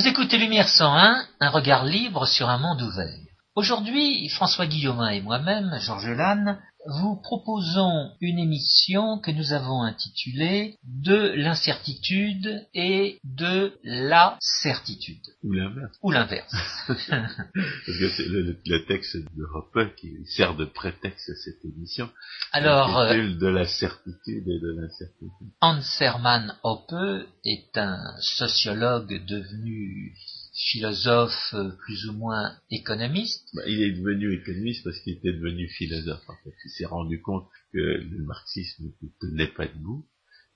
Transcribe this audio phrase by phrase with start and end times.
[0.00, 3.18] Vous écoutez Lumière 101, un regard libre sur un monde ouvert.
[3.54, 10.78] Aujourd'hui, François Guillaumin et moi-même, Georges Lannes, vous proposons une émission que nous avons intitulée
[10.84, 15.22] De l'incertitude et de la certitude.
[15.42, 15.98] Ou l'inverse.
[16.02, 16.52] Ou l'inverse.
[16.88, 22.08] Parce que c'est le, le, texte de Hoppe qui sert de prétexte à cette émission.
[22.52, 25.48] Alors, euh, de la certitude et de l'incertitude.
[25.60, 30.14] Hans Hermann Hoppe est un sociologue devenu
[30.60, 33.48] philosophe euh, plus ou moins économiste.
[33.54, 36.28] Bah, il est devenu économiste parce qu'il était devenu philosophe.
[36.28, 36.54] En fait.
[36.64, 40.06] Il s'est rendu compte que le marxisme ne tenait pas debout.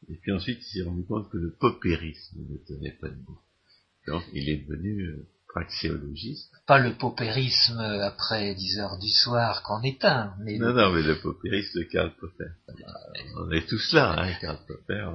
[0.09, 3.38] Et puis ensuite, il s'est rendu compte que le paupérisme ne tenait pas debout.
[4.06, 6.50] Donc, il est devenu euh, praxéologiste.
[6.66, 10.34] Pas le paupérisme après 10 heures du soir qu'on éteint.
[10.40, 12.51] Mais non, non, mais le paupérisme de Karl Popper.
[13.37, 15.09] On est tous là, hein, Karl Popper.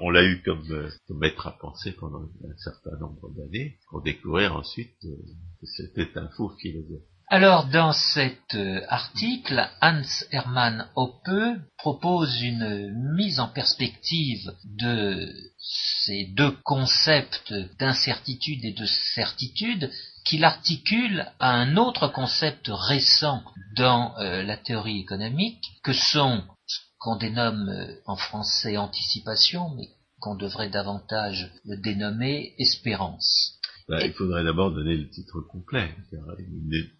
[0.00, 4.02] On l'a eu comme, euh, comme, maître à penser pendant un certain nombre d'années, pour
[4.02, 5.16] découvrir ensuite euh,
[5.60, 7.02] que c'était un faux philosophe.
[7.28, 16.26] Alors, dans cet euh, article, Hans Hermann Hoppe propose une mise en perspective de ces
[16.36, 19.90] deux concepts d'incertitude et de certitude
[20.24, 23.42] qu'il articule à un autre concept récent
[23.74, 29.88] dans euh, la théorie économique, que sont ce qu'on dénomme euh, en français anticipation, mais
[30.20, 33.55] qu'on devrait davantage dénommer espérance.
[33.88, 36.20] Bah, il faudrait d'abord donner le titre complet, car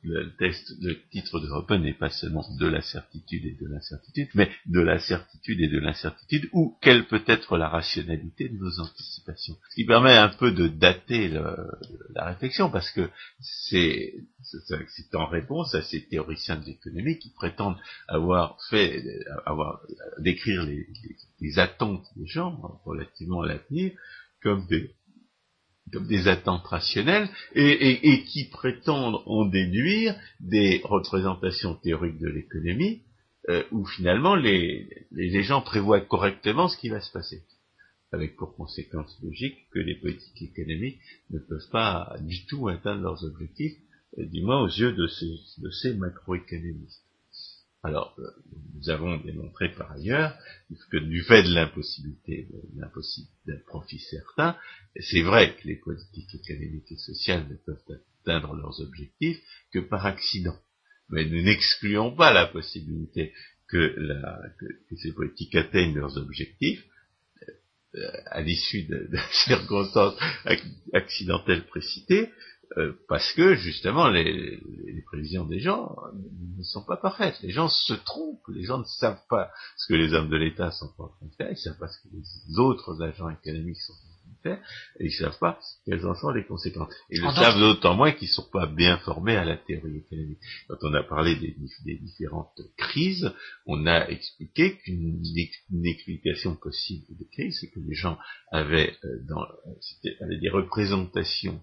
[0.04, 4.28] le, texte, le titre de Hoppe n'est pas seulement de la certitude et de l'incertitude,
[4.34, 8.78] mais de la certitude et de l'incertitude, ou quelle peut être la rationalité de nos
[8.78, 9.56] anticipations.
[9.70, 14.14] Ce qui permet un peu de dater la réflexion, parce que c'est
[15.14, 19.02] en réponse à ces théoriciens de l'économie qui prétendent avoir fait,
[19.44, 19.82] avoir
[20.20, 20.86] décrire les,
[21.40, 23.92] les attentes des gens relativement à l'avenir
[24.40, 24.94] comme des
[25.92, 33.02] comme des attentes rationnelles, et, qui prétendent en déduire des représentations théoriques de l'économie,
[33.48, 37.44] euh, où finalement les, les, gens prévoient correctement ce qui va se passer,
[38.10, 40.98] avec pour conséquence logique que les politiques économiques
[41.30, 43.76] ne peuvent pas du tout atteindre leurs objectifs,
[44.18, 47.05] euh, du moins aux yeux de ces, de ces macroéconomistes.
[47.86, 48.28] Alors, euh,
[48.74, 50.36] nous avons démontré par ailleurs
[50.90, 52.88] que du fait de l'impossibilité d'un
[53.64, 54.56] profit certain,
[54.98, 59.40] c'est vrai que les politiques économiques et sociales ne peuvent atteindre leurs objectifs
[59.72, 60.58] que par accident.
[61.10, 63.32] Mais nous n'excluons pas la possibilité
[63.68, 63.94] que,
[65.00, 66.84] ces politiques atteignent leurs objectifs
[67.94, 70.18] euh, à l'issue de, de circonstances
[70.92, 72.30] accidentelles précitées,
[72.78, 74.60] euh, parce que justement les,
[75.06, 75.94] prévisions des gens
[76.58, 77.40] ne sont pas parfaites.
[77.42, 80.72] Les gens se trompent, les gens ne savent pas ce que les hommes de l'État
[80.72, 83.80] sont en train de faire, ils ne savent pas ce que les autres agents économiques
[83.80, 84.68] sont en train de faire,
[84.98, 86.92] et ils ne savent pas quelles en sont les conséquences.
[87.10, 90.40] Ils le savent d'autant moins qu'ils ne sont pas bien formés à la théorie économique.
[90.68, 91.54] Quand on a parlé des,
[91.98, 93.32] différentes crises,
[93.66, 95.22] on a expliqué qu'une
[95.84, 98.18] explication possible des crises, c'est que les gens
[98.50, 99.42] avaient, euh, dans,
[100.20, 101.62] avaient des représentations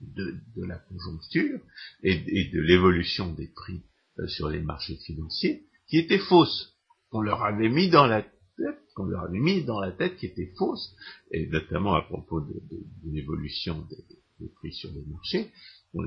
[0.00, 1.60] de, la conjoncture
[2.02, 2.16] et,
[2.50, 3.82] de l'évolution des prix
[4.18, 6.74] euh, sur les marchés financiers qui étaient fausses,
[7.10, 10.26] qu'on leur avait mis dans la tête, qu'on leur avait mis dans la tête qui
[10.26, 10.94] étaient fausses,
[11.30, 12.54] et notamment à propos de,
[13.04, 15.50] l'évolution des, prix sur les marchés,
[15.92, 16.06] on,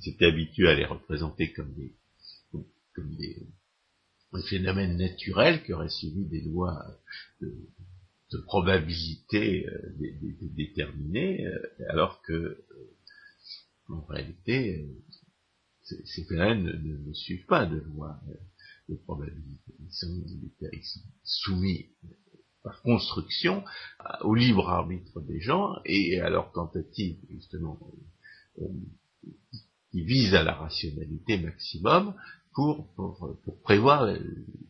[0.00, 1.94] s'était habitué à les représenter comme des,
[2.94, 3.46] comme des,
[4.48, 6.78] phénomènes naturels qui auraient suivi des lois
[7.40, 7.52] de,
[8.44, 9.94] probabilité euh,
[10.56, 11.58] déterminées, euh,
[11.88, 12.58] alors que
[13.88, 18.34] en réalité, euh, ces phénomènes ne, suivent pas de loi euh,
[18.88, 19.74] de probabilité.
[19.80, 22.08] Ils sont, soumis euh,
[22.62, 23.62] par construction
[24.22, 27.78] au libre arbitre des gens et à leur tentative, justement,
[29.92, 32.14] qui vise à la rationalité maximum
[32.54, 34.12] pour, pour, prévoir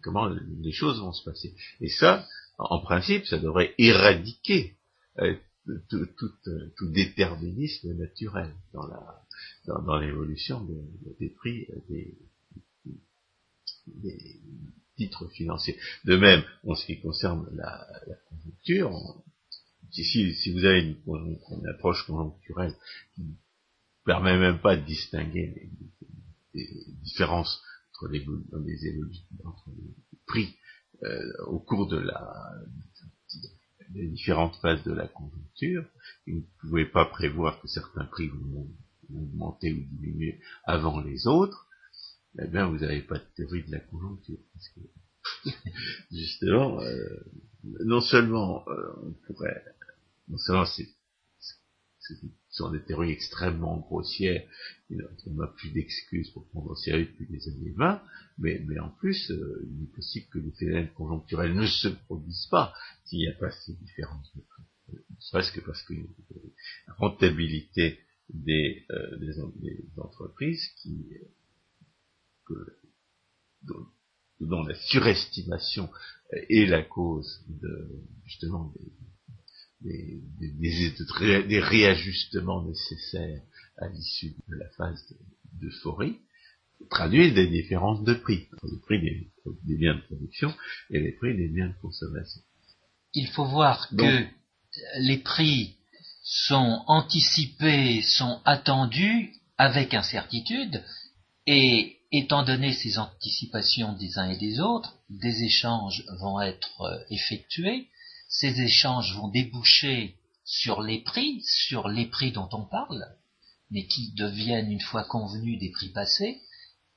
[0.03, 1.55] comment les choses vont se passer.
[1.81, 2.27] Et ça,
[2.59, 4.77] en principe, ça devrait éradiquer
[5.89, 6.07] tout,
[6.77, 8.53] tout, déterminisme naturel
[9.67, 10.67] dans l'évolution
[11.19, 12.19] des prix des,
[13.87, 14.41] des,
[14.97, 15.77] titres financiers.
[16.05, 17.87] De même, en ce qui concerne la,
[18.29, 19.23] conjoncture,
[19.91, 22.75] si, vous avez une, approche conjoncturelle
[23.15, 23.35] qui ne
[24.05, 25.71] permet même pas de distinguer
[26.55, 26.69] les,
[27.03, 27.61] différences
[27.93, 29.01] entre les, les
[30.27, 30.57] prix
[31.03, 32.55] euh, au cours de la
[33.94, 35.85] les différentes phases de la conjoncture.
[36.27, 38.69] Vous ne pouvez pas prévoir que certains prix vont,
[39.15, 41.69] augmenter ou diminuer avant les autres.
[42.41, 44.38] Eh bien, vous n'avez pas de théorie de la conjoncture.
[44.53, 45.50] Parce que,
[46.11, 47.25] justement, euh,
[47.85, 49.65] non seulement euh, on pourrait,
[50.29, 50.88] non seulement c'est
[52.00, 52.15] ce
[52.56, 54.43] sont des théories extrêmement grossières,
[54.91, 58.03] on n'a plus d'excuses pour prendre au sérieux depuis les années 20,
[58.38, 62.73] mais, en plus, euh, il est possible que les phénomènes conjoncturels ne se produisent pas
[63.05, 64.64] s'il n'y a pas ces différences de prix.
[65.31, 65.94] Presque que parce que
[66.87, 67.99] la rentabilité
[68.31, 69.43] des, euh,
[69.99, 71.06] entreprises qui,
[73.62, 73.87] dont,
[74.41, 75.91] dont, la surestimation
[76.31, 79.06] est la cause de, justement des,
[79.81, 83.43] des, des, des, réajustements nécessaires
[83.78, 85.14] à l'issue de la phase
[85.61, 86.19] d'euphorie,
[86.90, 90.55] traduisent des différences de prix, entre le prix des, biens de production
[90.90, 92.40] et les prix des biens de consommation.
[93.14, 94.26] Il faut voir que
[94.99, 95.76] les prix
[96.23, 100.82] sont anticipés, sont attendus avec incertitude,
[101.46, 106.99] et étant donné ces anticipations des uns et des autres, des échanges vont être euh,
[107.11, 107.88] effectués,
[108.38, 113.06] ces échanges vont déboucher sur les prix, sur les prix dont on parle,
[113.71, 116.41] mais qui deviennent une fois convenus des prix passés,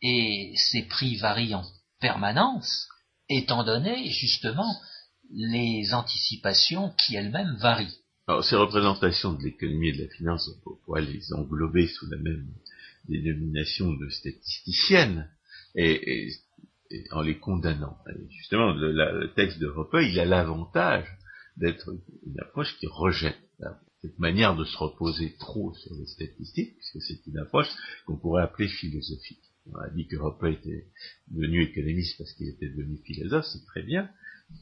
[0.02, 1.64] et ces prix varient en
[2.02, 2.90] permanence,
[3.30, 4.70] étant donné justement
[5.32, 7.98] les anticipations qui elles-mêmes varient.
[8.28, 12.18] Alors, ces représentations de l'économie et de la finance, on pourrait les englober sous la
[12.18, 12.48] même
[13.08, 15.30] dénomination de statisticienne,
[15.76, 16.32] et,
[17.12, 17.98] en les condamnant.
[18.30, 21.06] justement, le, texte de Roppeux, il a l'avantage
[21.60, 21.90] d'être
[22.26, 23.38] une approche qui rejette
[24.02, 27.70] cette manière de se reposer trop sur les statistiques, puisque c'est une approche
[28.06, 29.44] qu'on pourrait appeler philosophique.
[29.66, 30.88] On a dit que Roppeux était
[31.28, 34.10] devenu économiste parce qu'il était devenu philosophe, c'est très bien.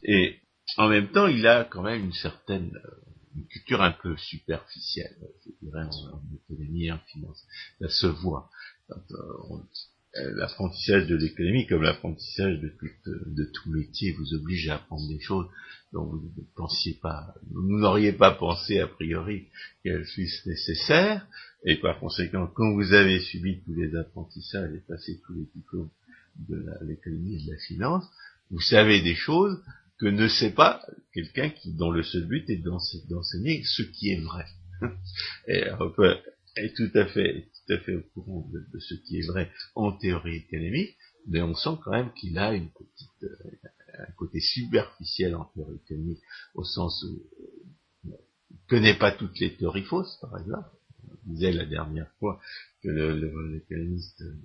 [0.03, 0.39] Et
[0.77, 5.15] en même temps, il a quand même une certaine euh, une culture un peu superficielle,
[5.45, 7.45] je dirais, en, économie et en finance.
[7.79, 8.49] Ça se voit.
[10.35, 12.71] L'apprentissage de l'économie, comme l'apprentissage de,
[13.25, 15.47] de, tout métier, vous oblige à apprendre des choses
[15.93, 19.47] dont vous ne pensiez pas, vous n'auriez pas pensé a priori
[19.83, 21.25] qu'elles fussent nécessaires,
[21.63, 25.89] et par conséquent, quand vous avez subi tous les apprentissages et passé tous les diplômes
[26.47, 28.05] de l'économie et de la finance,
[28.51, 29.61] vous savez des choses
[29.99, 32.61] que ne sait pas quelqu'un qui dont le seul but est
[33.09, 34.45] d'enseigner ce qui est vrai.
[35.47, 39.91] et tout à fait tout à fait au courant de, ce qui est vrai en
[39.91, 40.95] théorie économique,
[41.27, 43.69] mais on sent quand même qu'il a une petite euh,
[43.99, 46.21] un côté superficiel en théorie économique,
[46.53, 47.47] au sens où euh,
[48.05, 50.69] il ne connaît pas toutes les théories fausses, par exemple.
[51.25, 52.39] On disait la dernière fois
[52.83, 54.37] que l'économiste le,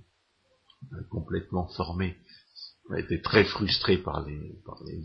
[0.94, 2.16] euh, complètement formé
[2.90, 4.98] a été très frustré par les, par les,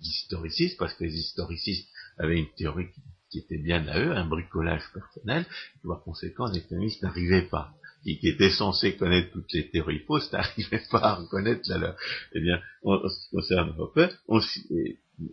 [0.00, 1.88] historicistes, parce que les historicistes
[2.18, 3.02] avaient une théorie qui,
[3.36, 5.44] était bien à eux, un bricolage personnel,
[5.84, 7.74] et par conséquent, les économistes n'arrivaient pas.
[8.06, 11.96] Et qui étaient censés connaître toutes les théories fausses, n'arrivaient pas à reconnaître la leur.
[12.32, 14.08] Eh bien, en, ce qui concerne Hopper,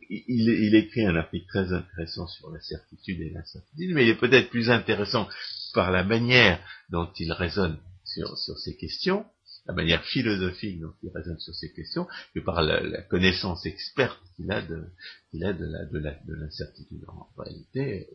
[0.09, 4.19] il, il, écrit un article très intéressant sur la certitude et l'incertitude, mais il est
[4.19, 5.29] peut-être plus intéressant
[5.73, 6.59] par la manière
[6.89, 9.25] dont il raisonne sur ces questions,
[9.65, 14.51] la manière philosophique dont il raisonne sur ces questions que par la, connaissance experte qu'il
[14.51, 14.85] a de,
[15.31, 17.03] qu'il a de, de, l'incertitude.
[17.07, 18.07] En réalité,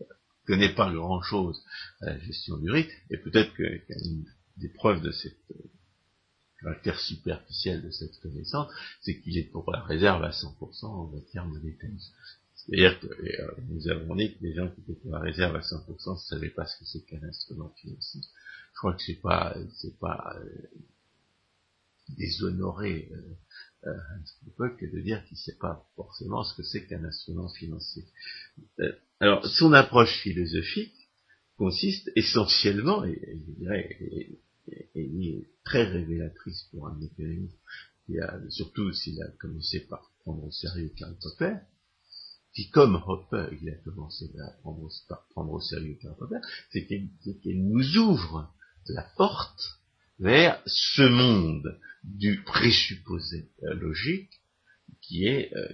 [0.00, 0.06] il
[0.46, 1.62] connaît pas grand-chose
[2.00, 4.24] à la gestion du risque, et peut-être que, qu'une
[4.56, 5.70] des preuves de cette euh,
[6.60, 8.70] caractère superficiel de cette connaissance,
[9.02, 11.90] c'est qu'il est pour la réserve à 100% en matière monétaire.
[12.54, 15.60] C'est-à-dire que euh, nous avons dit que les gens qui étaient pour la réserve à
[15.60, 18.20] 100% ne savaient pas ce que c'est qu'un instrument financier.
[18.72, 20.68] Je crois que c'est pas, c'est pas euh,
[22.08, 23.90] déshonorer euh,
[24.58, 28.04] euh, que de dire qu'il ne sait pas forcément ce que c'est qu'un instrument financier.
[28.80, 30.94] Euh, alors, son approche philosophique
[31.56, 33.98] consiste essentiellement, et, je dirais,
[34.94, 37.56] est, très révélatrice pour un économiste
[38.06, 41.56] qui a, surtout s'il a commencé par prendre au sérieux Karl Popper,
[42.54, 46.86] qui, comme Hopper, il a commencé à prendre, par prendre au sérieux Karl Popper, c'est
[46.86, 48.52] qu'il nous ouvre
[48.88, 49.80] la porte
[50.18, 54.30] vers ce monde du présupposé euh, logique
[55.00, 55.68] qui est, euh,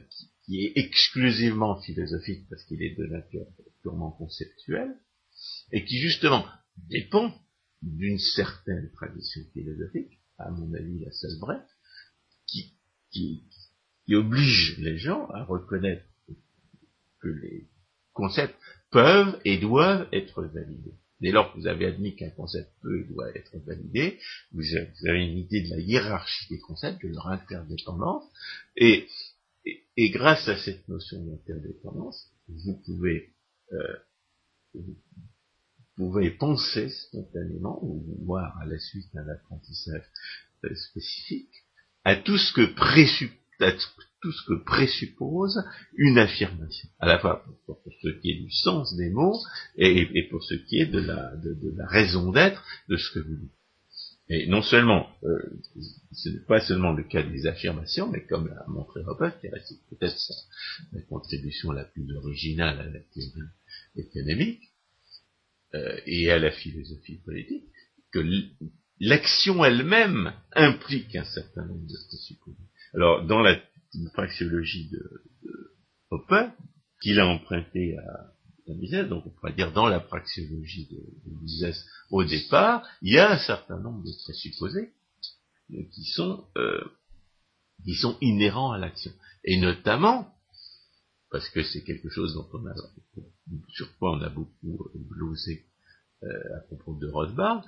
[0.45, 3.47] qui, est exclusivement philosophique parce qu'il est de nature
[3.83, 4.97] purement conceptuelle
[5.73, 6.47] et qui justement
[6.89, 7.35] dépend
[7.83, 11.63] d'une certaine tradition philosophique, à mon avis la seule vraie,
[12.47, 12.75] qui,
[13.11, 13.45] qui,
[14.05, 16.05] qui oblige les gens à reconnaître
[17.21, 17.69] que les
[18.13, 18.59] concepts
[18.91, 20.95] peuvent et doivent être validés.
[21.21, 24.19] Dès lors que vous avez admis qu'un concept peut et doit être validé,
[24.53, 28.25] vous avez une idée de la hiérarchie des concepts, de leur interdépendance,
[28.77, 29.07] et,
[29.99, 33.35] grâce à cette notion d'interdépendance, vous pouvez,
[33.73, 33.97] euh,
[34.75, 34.97] vous
[35.97, 40.11] pouvez penser spontanément, ou voir à la suite d'un apprentissage
[40.65, 41.53] euh, spécifique,
[42.05, 42.75] à tout ce que
[44.21, 45.62] tout ce que présuppose
[45.97, 49.38] une affirmation, à la fois pour, ce qui est du sens des mots
[49.76, 53.52] et, pour ce qui est de la, raison d'être de ce que vous dites.
[54.33, 55.38] Et non seulement, euh,
[56.12, 59.75] ce n'est pas seulement le cas des affirmations, mais comme l'a montré Robert, qui reste
[59.90, 60.17] peut-être
[60.93, 63.50] la contribution la plus originale à la théorie
[63.97, 64.62] économique
[65.75, 67.64] euh, et à la philosophie politique,
[68.12, 68.21] que
[69.00, 72.70] l'action elle-même implique un certain nombre de présupposés.
[72.94, 73.56] Alors, dans la
[74.12, 75.75] praxéologie de, de
[76.11, 76.49] Hopper,
[77.02, 78.30] qu'il a emprunté à,
[78.68, 83.18] Mises, donc on pourrait dire dans la praxéologie de, de Mises au départ, il y
[83.18, 84.92] a un certain nombre de présupposés
[85.92, 86.80] qui sont euh,
[87.85, 89.12] qui sont inhérents à l'action.
[89.44, 90.32] Et notamment,
[91.30, 92.75] parce que c'est quelque chose dont on a,
[93.70, 95.64] sur quoi on a beaucoup glosé
[96.23, 97.64] euh, à propos de Rothbard,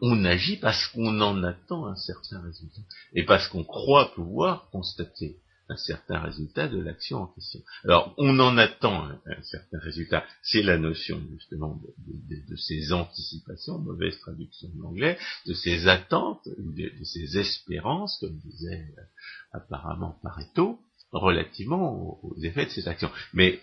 [0.00, 2.82] on agit parce qu'on en attend un certain résultat,
[3.14, 7.60] et parce qu'on croit pouvoir constater un certain résultat de l'action en question.
[7.84, 10.24] Alors, on en attend un, certain résultat.
[10.42, 16.92] C'est la notion justement de, ces anticipations, mauvaise traduction de l'anglais, de ces attentes, de,
[17.04, 19.02] ces espérances, comme disait euh,
[19.52, 20.78] apparemment Pareto,
[21.12, 23.10] relativement aux, effets de ces actions.
[23.32, 23.60] Mais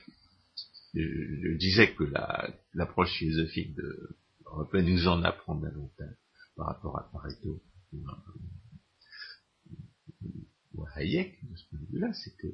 [0.96, 1.00] euh,
[1.44, 2.04] je disais que
[2.74, 4.18] l'approche philosophique de
[4.72, 6.16] peut nous en apprend davantage
[6.56, 7.62] par rapport à Pareto
[10.74, 12.48] ou à, Hayek, de ce point de vue-là, c'est que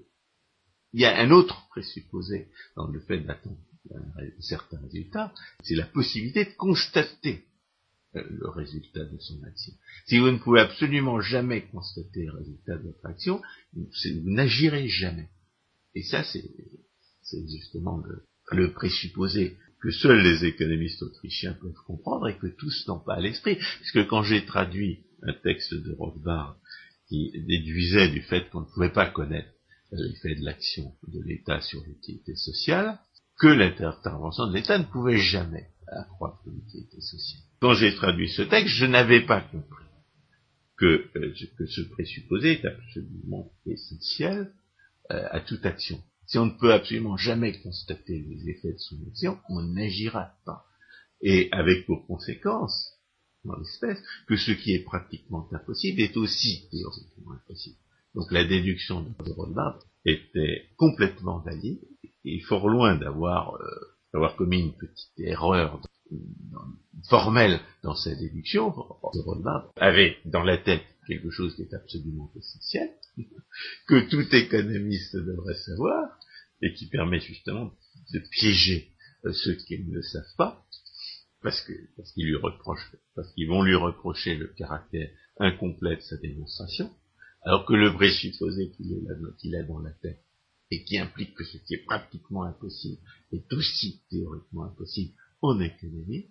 [0.94, 3.58] il y a un autre présupposé dans le fait d'attendre
[3.94, 7.46] un certain résultat, c'est la possibilité de constater
[8.16, 9.74] euh, le résultat de son action.
[10.08, 13.42] Si vous ne pouvez absolument jamais constater le résultat de votre action,
[13.74, 13.90] vous
[14.30, 15.30] n'agirez jamais.
[15.94, 18.02] Et ça, c'est justement
[18.52, 23.20] le présupposé que seuls les économistes autrichiens peuvent comprendre et que tous n'ont pas à
[23.20, 23.58] l'esprit.
[23.80, 26.58] Puisque quand j'ai traduit un texte de Rothbard
[27.08, 29.50] qui déduisait du fait qu'on ne pouvait pas connaître
[29.92, 33.00] l'effet de l'action de l'État sur l'utilité sociale,
[33.40, 37.42] que l'intervention de l'État ne pouvait jamais accroître l'utilité sociale.
[37.62, 39.86] Quand j'ai traduit ce texte, je n'avais pas compris
[40.78, 41.34] que, euh,
[41.68, 44.52] ce présupposé est absolument essentiel
[45.12, 46.02] euh, à toute action.
[46.28, 50.66] Si on ne peut absolument jamais constater les effets de son action, on n'agira pas.
[51.22, 52.94] Et avec pour conséquence,
[53.46, 57.78] dans l'espèce, que ce qui est pratiquement impossible est aussi théoriquement impossible.
[58.14, 61.80] Donc la déduction de Rothbard était complètement valide
[62.26, 65.82] et fort loin d'avoir euh, commis une petite erreur
[67.10, 68.70] formelle dans sa déduction.
[68.70, 72.92] Rothbard avait dans la tête quelque chose qui est absolument essentiel,
[73.88, 76.20] que tout économiste devrait savoir,
[76.62, 77.72] et qui permet justement
[78.14, 78.92] de piéger
[79.26, 80.66] euh, ceux qui ne le savent pas,
[81.42, 85.10] parce qu'ils lui reprochent, parce qu'ils vont lui reprocher le caractère
[85.40, 86.92] incomplet de sa démonstration,
[87.44, 90.24] alors que le présupposé qu'il a dans la tête
[90.72, 96.28] et qui implique que ce qui est pratiquement impossible est aussi théoriquement impossible en économie,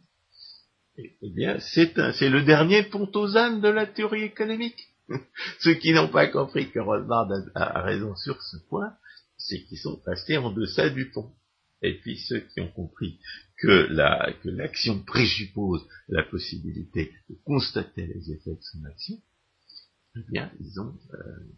[0.99, 4.89] eh, bien, c'est le dernier pontosane de la théorie économique.
[5.61, 8.97] Ceux qui n'ont pas compris que Rothbard a, raison sur ce point,
[9.37, 11.33] c'est qu'ils sont restés en deçà du pont.
[11.83, 13.21] Et puis ceux qui ont compris
[13.59, 19.17] que la, que l'action présuppose la possibilité de constater les effets de son action,
[20.17, 21.53] eh bien, ils ont, euh,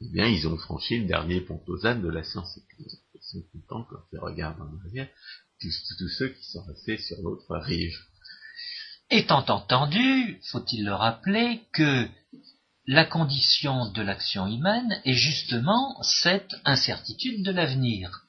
[0.00, 3.02] eh franchi le dernier pontosane de la science économique.
[3.14, 5.08] Ils sont contents quand ils regardent en arrière
[5.60, 7.96] tous, ceux qui sont restés sur l'autre rive.
[9.10, 12.08] Étant entendu, faut-il le rappeler, que
[12.86, 18.26] la condition de l'action humaine est justement cette incertitude de l'avenir.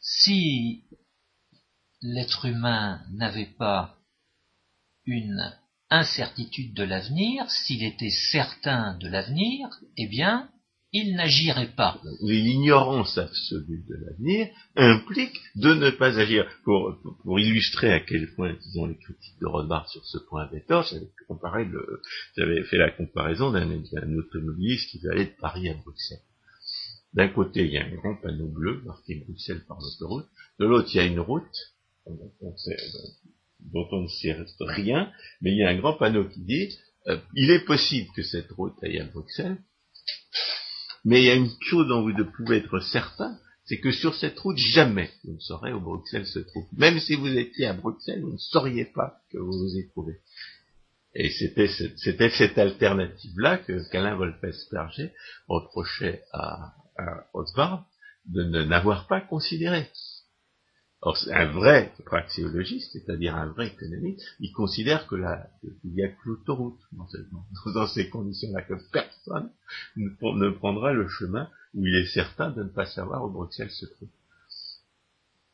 [0.00, 0.84] Si
[2.02, 3.98] l'être humain n'avait pas
[5.06, 5.54] une
[5.90, 10.50] incertitude de l'avenir, s'il était certain de l'avenir, eh bien,
[10.94, 12.00] il n'agirait pas.
[12.22, 14.46] L'ignorance absolue de l'avenir
[14.76, 16.46] implique de ne pas agir.
[16.62, 16.96] Pour,
[17.38, 20.88] illustrer à quel point, disons, les critiques de Rothbard sur ce point avaient tort,
[22.36, 26.22] j'avais fait la comparaison d'un automobiliste qui veut aller de Paris à Bruxelles.
[27.12, 30.26] D'un côté, il y a un grand panneau bleu marqué Bruxelles par l'autoroute.
[30.60, 31.42] De l'autre, il y a une route
[32.06, 32.32] dont
[33.90, 35.10] on ne sait rien,
[35.40, 36.68] mais il y a un grand panneau qui dit
[37.08, 39.58] euh, il est possible que cette route aille à Bruxelles,
[41.04, 44.38] mais il y a une chose dont vous pouvez être certain, c'est que sur cette
[44.38, 46.66] route, jamais vous ne saurez où Bruxelles se trouve.
[46.76, 50.18] Même si vous étiez à Bruxelles, vous ne sauriez pas que vous vous y trouvez.
[51.14, 55.12] Et c'était cette, alternative-là que qu'Alain Wolpes-Berger
[55.48, 57.86] reprochait à, à Rothbard
[58.26, 59.86] de n'avoir pas considéré.
[61.06, 66.08] Or, un vrai praxéologiste, c'est-à-dire un vrai économiste, il considère que là, qu'il n'y a
[66.08, 67.06] que l'autoroute dans,
[67.74, 69.50] dans, ces conditions-là, que personne
[69.96, 73.84] ne, prendra le chemin où il est certain de ne pas savoir où Bruxelles se
[73.84, 74.08] trouve.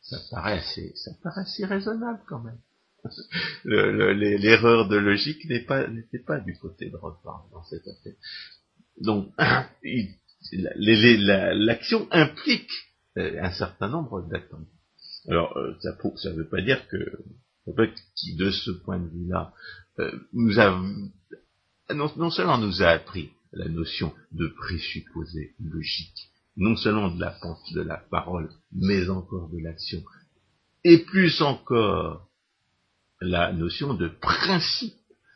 [0.03, 2.61] Ça paraît assez, ça paraît assez raisonnable quand même.
[3.65, 8.15] L'erreur de logique n'est pas, n'était pas du côté de Rothbard dans cette affaire.
[9.01, 9.33] Donc,
[10.53, 12.71] l'action implique
[13.17, 14.69] euh, un certain nombre d'attentes.
[15.29, 15.75] Alors, euh,
[16.17, 16.99] ça ne veut pas dire que,
[18.17, 19.53] qui de ce point de vue-là,
[19.99, 20.81] euh, nous a,
[21.95, 27.37] non, seulement nous a appris la notion de présupposé logique, non seulement de la
[27.75, 30.03] de la parole, mais encore de l'action,
[30.85, 32.29] et plus encore
[33.21, 34.95] la notion de principe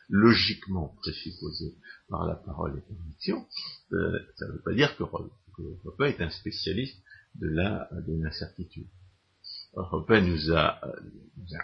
[0.09, 1.75] logiquement présupposé
[2.09, 3.45] par la parole et par l'action,
[3.93, 6.97] euh, ça ne veut pas dire que, que est un spécialiste
[7.35, 8.87] de la de l'incertitude.
[9.75, 10.81] Robin nous a,
[11.37, 11.55] nous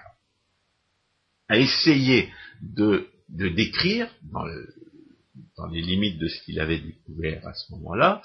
[1.49, 2.29] a, essayé
[2.61, 4.73] de, de décrire, dans, le,
[5.57, 8.21] dans, les limites de ce qu'il avait découvert à ce moment-là,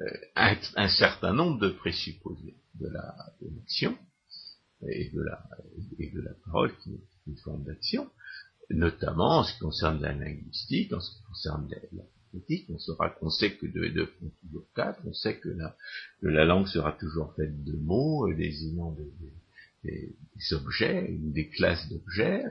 [0.00, 0.06] euh,
[0.36, 3.96] un, un, certain nombre de présupposés de la l'action
[4.88, 5.40] et de la
[5.98, 8.10] et de la parole qui est une forme d'action,
[8.70, 12.02] notamment en ce qui concerne la linguistique, en ce qui concerne la,
[12.68, 15.48] on qu'on sait que 2 et 2 font toujours 4, on sait que
[16.22, 19.12] la, langue sera toujours faite de mots euh, désignant des,
[19.84, 22.44] des, des, objets ou des classes d'objets.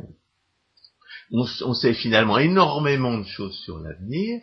[1.32, 4.42] On, sait finalement énormément de choses sur l'avenir,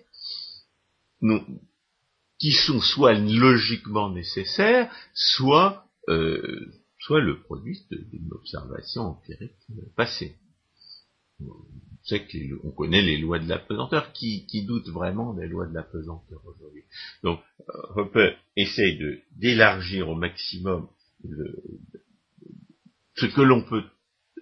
[2.39, 9.57] qui sont soit logiquement nécessaires, soit euh, soit le produit d'une observation empirique
[9.97, 10.37] passée.
[12.03, 14.13] On sait qu'on connaît les lois de la pesanteur.
[14.13, 16.83] Qui, qui doute vraiment des lois de la pesanteur aujourd'hui?
[17.23, 17.41] Donc,
[17.97, 20.89] Hopper essaye de d'élargir au maximum
[23.15, 23.85] ce que l'on peut,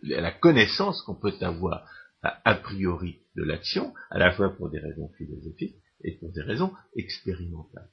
[0.03, 1.89] la connaissance qu'on peut avoir
[2.23, 6.43] a, a priori de l'action, à la fois pour des raisons philosophiques et pour des
[6.43, 7.91] raisons expérimentales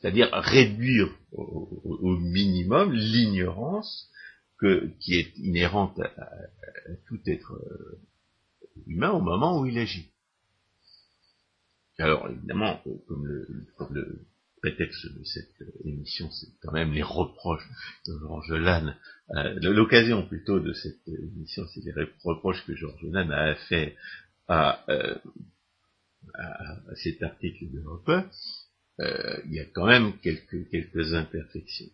[0.00, 4.10] c'est-à-dire réduire au, minimum l'ignorance
[5.00, 6.30] qui est inhérente à,
[7.06, 8.00] tout être euh,
[8.86, 10.10] humain au moment où il agit.
[11.98, 14.26] Alors évidemment, comme le,
[14.62, 17.66] prétexte de cette émission, c'est quand même les reproches
[18.06, 18.94] de Georges Lannes,
[19.30, 21.92] euh, l'occasion plutôt de cette émission, c'est les
[22.24, 23.96] reproches que Georges Lannes a fait
[24.48, 25.14] à, euh,
[26.34, 27.82] à, cet article de
[29.00, 31.90] euh, il y a quand même quelques, quelques imperfections.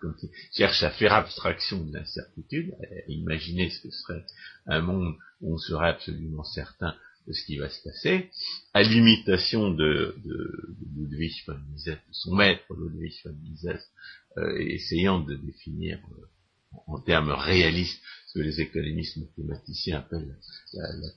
[0.00, 4.24] Quand il cherche à faire abstraction de l'incertitude, à imaginer ce que serait
[4.66, 6.94] un monde où on serait absolument certain
[7.26, 8.30] de ce qui va se passer,
[8.72, 13.90] à l'imitation de, de, de, Ludwig von Mises, son maître Ludwig von Mises,
[14.38, 20.36] euh, essayant de définir euh, en termes réalistes ce que les économistes mathématiciens appellent
[20.72, 21.08] la, la,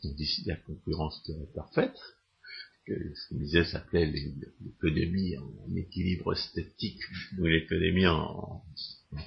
[0.46, 1.22] la concurrence
[1.56, 1.98] parfaite,
[2.86, 4.12] que ce que Mises s'appelait
[4.62, 7.02] l'économie en, équilibre statique
[7.38, 8.64] ou l'économie en,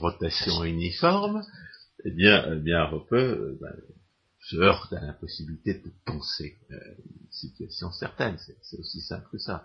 [0.00, 1.42] rotation uniforme,
[2.04, 3.74] eh bien, eh bien Rope euh, ben,
[4.40, 8.36] se heurte à l'impossibilité de penser euh, une situation certaine.
[8.62, 9.64] C'est aussi simple que ça.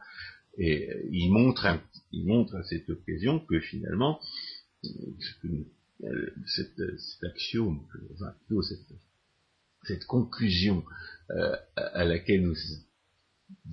[0.58, 1.68] Et euh, il montre,
[2.12, 4.20] il montre à cette occasion que finalement,
[6.46, 8.94] cette, cet axiome, enfin, plutôt cette,
[9.84, 10.84] cette conclusion
[11.76, 12.56] à laquelle nous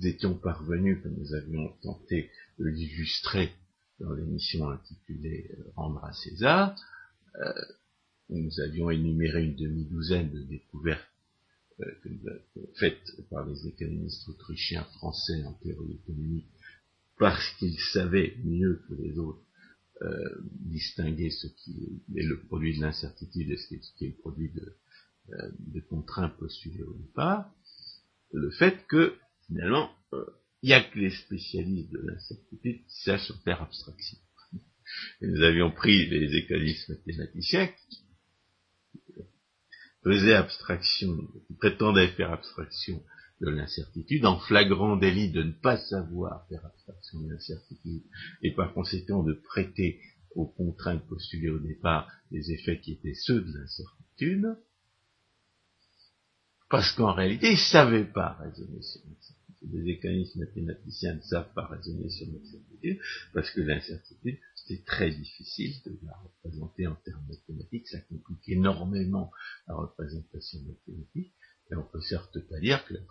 [0.03, 3.51] étions parvenus, comme nous avions tenté de l'illustrer
[3.99, 6.75] dans l'émission intitulée euh, Rendre à César,
[7.39, 7.53] euh,
[8.29, 11.07] nous avions énuméré une demi-douzaine de découvertes
[11.81, 11.85] euh,
[12.75, 16.47] faites par les économistes autrichiens français en théorie économique
[17.17, 19.41] parce qu'ils savaient mieux que les autres
[20.59, 24.77] distinguer ce qui est le produit de l'incertitude et ce qui est le produit de,
[25.57, 27.51] de contraintes postulées au départ,
[28.31, 30.25] le fait que finalement, il euh,
[30.63, 34.17] n'y a que les spécialistes de l'incertitude qui sachent faire abstraction.
[35.21, 38.03] Et nous avions pris les économistes mathématiciens qui
[40.03, 43.03] faisaient abstraction, qui prétendaient faire abstraction
[43.41, 48.03] de l'incertitude, en flagrant délit de ne pas savoir faire abstraction de l'incertitude,
[48.41, 50.01] et par conséquent de prêter
[50.35, 54.57] aux contraintes postulées au départ des effets qui étaient ceux de l'incertitude,
[56.69, 59.36] parce qu'en réalité, ils ne savaient pas raisonner sur l'incertitude
[59.71, 62.99] les économistes mathématiciens ne savent pas raisonner sur l'incertitude,
[63.33, 69.31] parce que l'incertitude, c'est très difficile de la représenter en termes mathématiques, ça complique énormément
[69.67, 71.33] la représentation mathématique,
[71.71, 73.01] et on peut certes pas dire que la,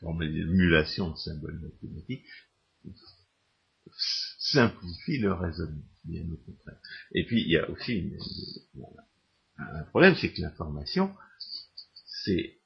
[0.00, 2.26] formule d'émulation en symbole mathématique
[4.38, 6.80] simplifie le raisonnement, bien au contraire.
[7.12, 8.12] Et puis il y a aussi
[9.56, 11.14] un problème, c'est que l'information,
[12.24, 12.58] c'est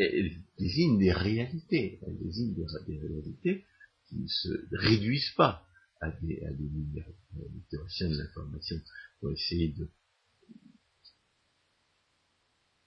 [0.00, 3.64] elle désigne des réalités, elle désigne des, réalités
[4.08, 5.66] qui ne se réduisent pas
[6.00, 8.80] à des, à des de l'information
[9.20, 9.88] pour essayer de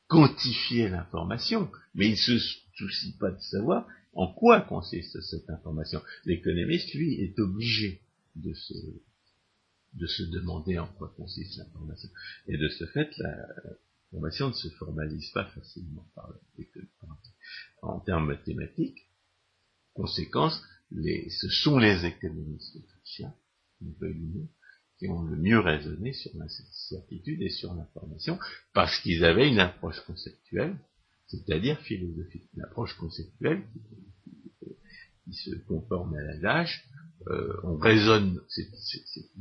[0.07, 2.39] quantifier l'information, mais ils ne se
[2.75, 6.01] soucient pas de savoir en quoi consiste cette information.
[6.25, 8.01] L'économiste, lui, est obligé
[8.35, 8.73] de se,
[9.93, 12.09] de se demander en quoi consiste l'information.
[12.47, 13.09] Et de ce fait,
[14.13, 16.31] l'information ne se formalise pas facilement par
[17.81, 19.07] en termes mathématiques.
[19.93, 23.33] Conséquence, ce sont les économistes chrétiens,
[24.99, 28.37] qui ont le mieux raisonné sur l'incertitude et sur l'information,
[28.73, 30.77] parce qu'ils avaient une approche conceptuelle,
[31.27, 33.63] c'est-à-dire philosophique, une approche conceptuelle
[35.25, 36.87] qui, se conforme à l'adage,
[37.27, 38.39] euh, on raisonne,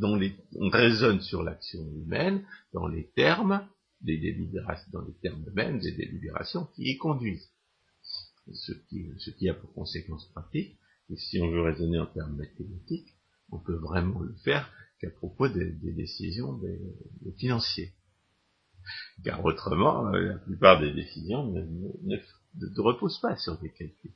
[0.00, 3.68] on raisonne sur l'action humaine dans les termes
[4.02, 7.48] des délibérations, dans les termes mêmes des délibérations qui y conduisent.
[8.52, 10.76] Ce qui, ce qui a pour conséquence pratique,
[11.10, 13.14] et si on veut raisonner en termes mathématiques,
[13.50, 16.78] on peut vraiment le faire qu'à propos des, décisions des,
[17.38, 17.92] financiers.
[19.24, 22.16] Car autrement, euh, la plupart des décisions ne,
[22.78, 24.14] reposent pas sur des calculs.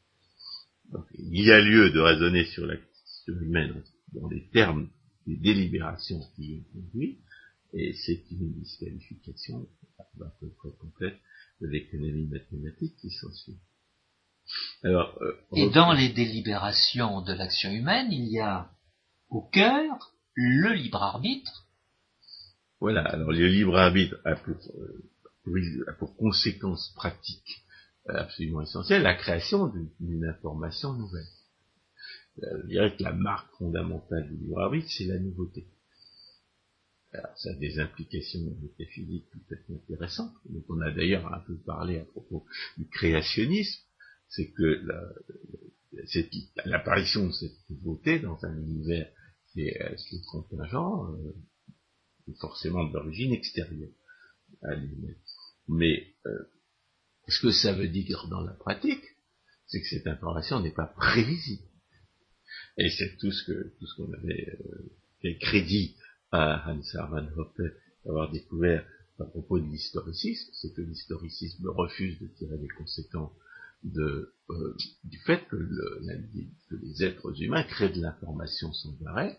[0.90, 4.88] Donc, il y a lieu de raisonner sur l'action humaine dans les termes
[5.26, 7.18] des délibérations qui y conduisent,
[7.76, 11.18] et c'est une disqualification à peu près complète
[11.60, 13.58] de l'économie mathématique qui s'ensuit.
[14.82, 18.70] Alors, euh, et dans les délibérations de l'action humaine, il y a
[19.28, 21.66] au cœur le libre arbitre.
[22.80, 27.64] Voilà, alors le libre arbitre a pour, euh, a pour conséquence pratique
[28.08, 31.26] euh, absolument essentielle la création d'une information nouvelle.
[32.38, 35.66] Je dirais que la marque fondamentale du libre arbitre, c'est la nouveauté
[37.36, 41.56] ça a des implications métaphysiques tout à fait intéressantes, dont on a d'ailleurs un peu
[41.58, 42.44] parlé à propos
[42.76, 43.80] du créationnisme,
[44.28, 44.82] c'est que
[46.64, 49.08] l'apparition de cette nouveauté dans un univers
[49.52, 49.96] qui est, euh,
[50.30, 51.34] contingent euh,
[52.28, 53.92] est forcément d'origine extérieure
[54.62, 55.16] à lui-même.
[55.68, 56.50] Mais euh,
[57.28, 59.04] ce que ça veut dire dans la pratique,
[59.66, 61.64] c'est que cette information n'est pas prévisible.
[62.78, 64.58] Et c'est tout ce que tout ce qu'on avait
[65.22, 65.96] fait crédit
[66.36, 67.62] à Hans Hermann Hoppe
[68.04, 68.86] d'avoir découvert
[69.18, 73.32] à propos de l'historicisme, c'est que l'historicisme refuse de tirer les conséquences
[73.96, 79.38] euh, du fait que, les êtres humains créent de l'information sans arrêt.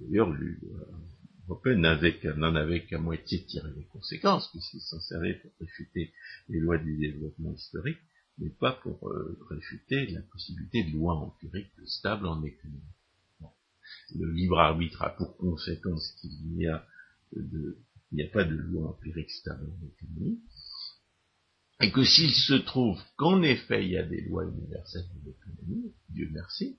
[0.00, 0.32] D'ailleurs,
[1.48, 6.12] Hoppe n'en avait qu'à moitié tiré les conséquences, puisqu'il s'en servait pour réfuter
[6.48, 7.98] les lois du développement historique,
[8.38, 12.82] mais pas pour euh, réfuter la possibilité de lois empiriques stables en économie
[14.18, 16.86] le libre arbitre a pour conséquence qu'il n'y a
[18.32, 19.70] pas de loi empirique stable
[21.82, 25.92] et que s'il se trouve qu'en effet il y a des lois universelles de l'économie,
[26.10, 26.78] Dieu merci,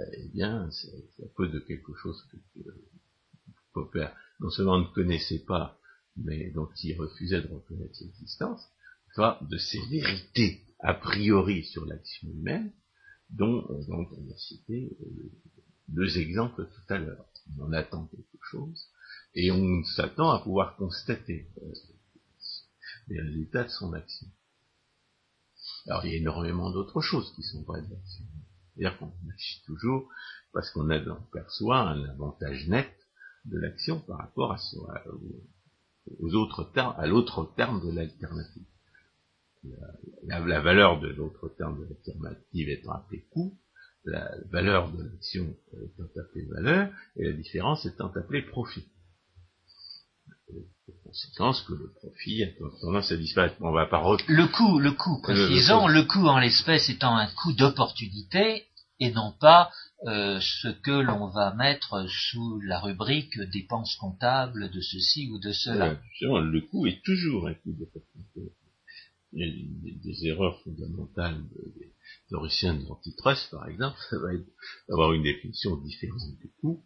[0.00, 2.36] eh bien, c'est à cause de quelque chose que,
[3.72, 4.08] Popper
[4.40, 5.78] non seulement ne connaissait pas,
[6.16, 8.68] mais dont il refusait de reconnaître l'existence,
[9.14, 12.72] soit de ces vérités a priori sur l'action humaine,
[13.30, 15.30] dont, dont on a cité euh,
[15.92, 17.24] deux exemples tout à l'heure.
[17.58, 18.88] On en attend quelque chose
[19.34, 21.72] et on s'attend à pouvoir constater euh,
[23.08, 24.26] les résultats de son action.
[25.86, 28.24] Alors il y a énormément d'autres choses qui sont vraies de l'action.
[28.74, 30.08] C'est-à-dire qu'on agit toujours
[30.52, 30.88] parce qu'on
[31.32, 32.92] perçoit un avantage net
[33.44, 34.58] de l'action par rapport à,
[36.18, 38.64] aux autres termes, à l'autre terme de l'alternative.
[40.24, 43.56] La, la, valeur de l'autre terme de l'alternative étant appelée coût,
[44.04, 48.84] la valeur de l'action étant appelée valeur, et la différence étant appelée profit.
[51.04, 52.48] conséquence que le profit a
[52.80, 53.56] tendance à disparaître.
[53.60, 57.52] On va pas Le coût, le coût, précisons, le, coût en l'espèce étant un coût
[57.52, 58.66] d'opportunité
[58.98, 59.70] et non pas
[60.06, 65.52] euh, ce que l'on va mettre sous la rubrique dépenses comptables de ceci ou de
[65.52, 65.96] cela.
[66.20, 68.52] le coût est toujours un coût d'opportunité.
[69.32, 69.46] Y a
[70.04, 71.42] des, erreurs fondamentales
[72.28, 74.46] théoricien de l'antitrust, par exemple, ça va être
[74.88, 76.84] d'avoir une définition différente du coût,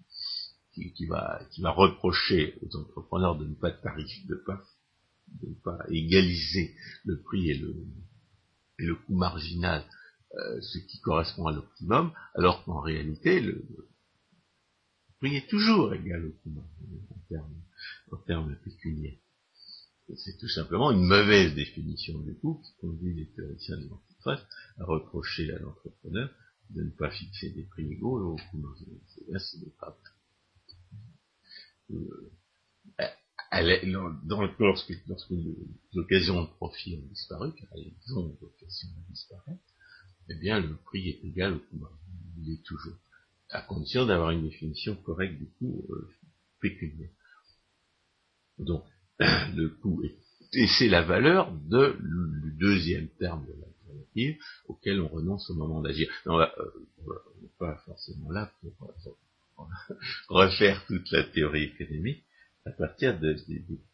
[0.72, 4.62] qui, va, qui va reprocher aux entrepreneurs de ne pas tarifier, de pas,
[5.40, 7.74] de ne pas égaliser le prix et le,
[8.78, 9.84] et le coût marginal,
[10.34, 13.64] euh, ce qui correspond à l'optimum, alors qu'en réalité, le,
[15.18, 17.62] prix est toujours égal au coût marginal en termes,
[18.12, 19.18] en termes pécuniaires.
[20.14, 24.46] C'est tout simplement une mauvaise définition du coût qui conduit les théoriciens de l'antitrust
[24.78, 26.30] à reprocher à l'entrepreneur
[26.70, 28.36] de ne pas fixer des prix égaux,
[29.28, 29.96] là, c'est pas
[33.52, 33.84] est,
[34.58, 35.56] lorsque, lorsque les
[35.94, 39.62] occasions de profit ont disparu, car elles ont vocation à disparaître,
[40.28, 41.86] eh bien le prix est égal au coût
[42.38, 42.96] Il est toujours.
[43.50, 46.10] À condition d'avoir une définition correcte du coût euh,
[46.60, 47.10] pécuniaire.
[48.58, 48.84] Donc,
[49.18, 50.16] le coût est,
[50.52, 51.98] et c'est la valeur de,
[52.42, 56.08] du deuxième terme de l'alternative auquel on renonce au moment d'agir.
[56.24, 58.72] On n'est pas forcément là pour,
[59.56, 59.68] pour
[60.28, 62.24] refaire toute la théorie économique,
[62.64, 63.36] à partir de,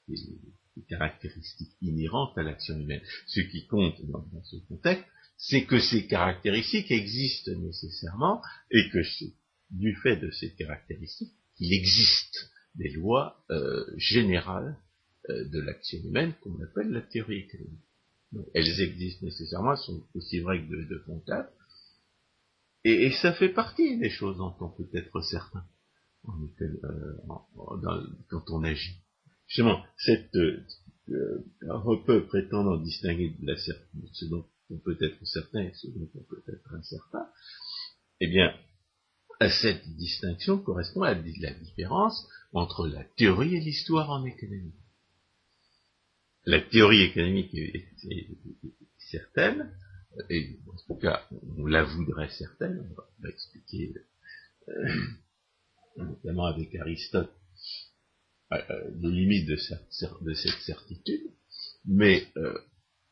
[0.08, 3.02] des caractéristiques inhérentes à l'action humaine.
[3.26, 5.04] Ce qui compte dans, ce contexte,
[5.36, 9.32] c'est que ces caractéristiques existent nécessairement et que c'est
[9.70, 14.91] du fait de ces caractéristiques qu'il existe des lois euh, générales euh,
[15.28, 17.84] de l'action humaine qu'on appelle la théorie économique.
[18.54, 21.50] elles existent nécessairement, elles sont aussi vraies que de, de comptables,
[22.84, 25.64] et, et, ça fait partie des choses dont on peut être certain.
[26.28, 27.16] Euh,
[28.28, 28.96] quand on agit.
[29.48, 30.64] Justement, cette euh,
[31.10, 36.22] euh prétendant distinguer de la, ce dont on peut être certain et ce dont on
[36.22, 37.26] peut être incertain,
[38.20, 38.54] eh bien,
[39.50, 44.74] cette distinction correspond à la différence entre la théorie et l'histoire en économie.
[46.44, 47.86] La théorie économique est,
[48.98, 49.70] certaine,
[50.28, 51.26] et en tout cas,
[51.56, 53.94] on la voudrait certaine, on va expliquer
[54.68, 54.94] euh,
[55.96, 57.32] notamment avec Aristote,
[58.52, 61.22] euh, euh, les limites de, cette certitude,
[61.84, 62.26] mais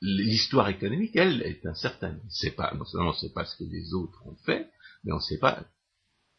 [0.01, 2.21] l'histoire économique, elle, est incertaine.
[2.29, 4.69] C'est pas, non seulement on ne sait pas ce que les autres ont fait,
[5.05, 5.65] mais on ne sait pas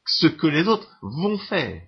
[0.06, 1.82] ce que les autres vont faire.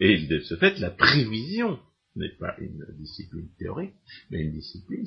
[0.00, 1.78] Et de ce fait, la prévision
[2.16, 3.94] n'est pas une discipline théorique,
[4.30, 5.06] mais une discipline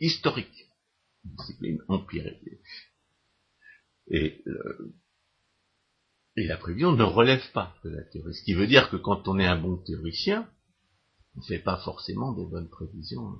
[0.00, 0.68] historique,
[1.24, 2.60] une discipline empirique.
[4.08, 4.44] Et
[6.36, 8.34] et la prévision ne relève pas de la théorie.
[8.34, 10.48] Ce qui veut dire que quand on est un bon théoricien,
[11.34, 13.38] on ne fait pas forcément des bonnes prévisions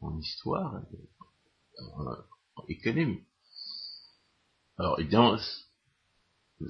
[0.00, 0.82] en, histoire,
[1.80, 2.14] en,
[2.68, 3.24] économie.
[4.78, 5.36] Alors évidemment,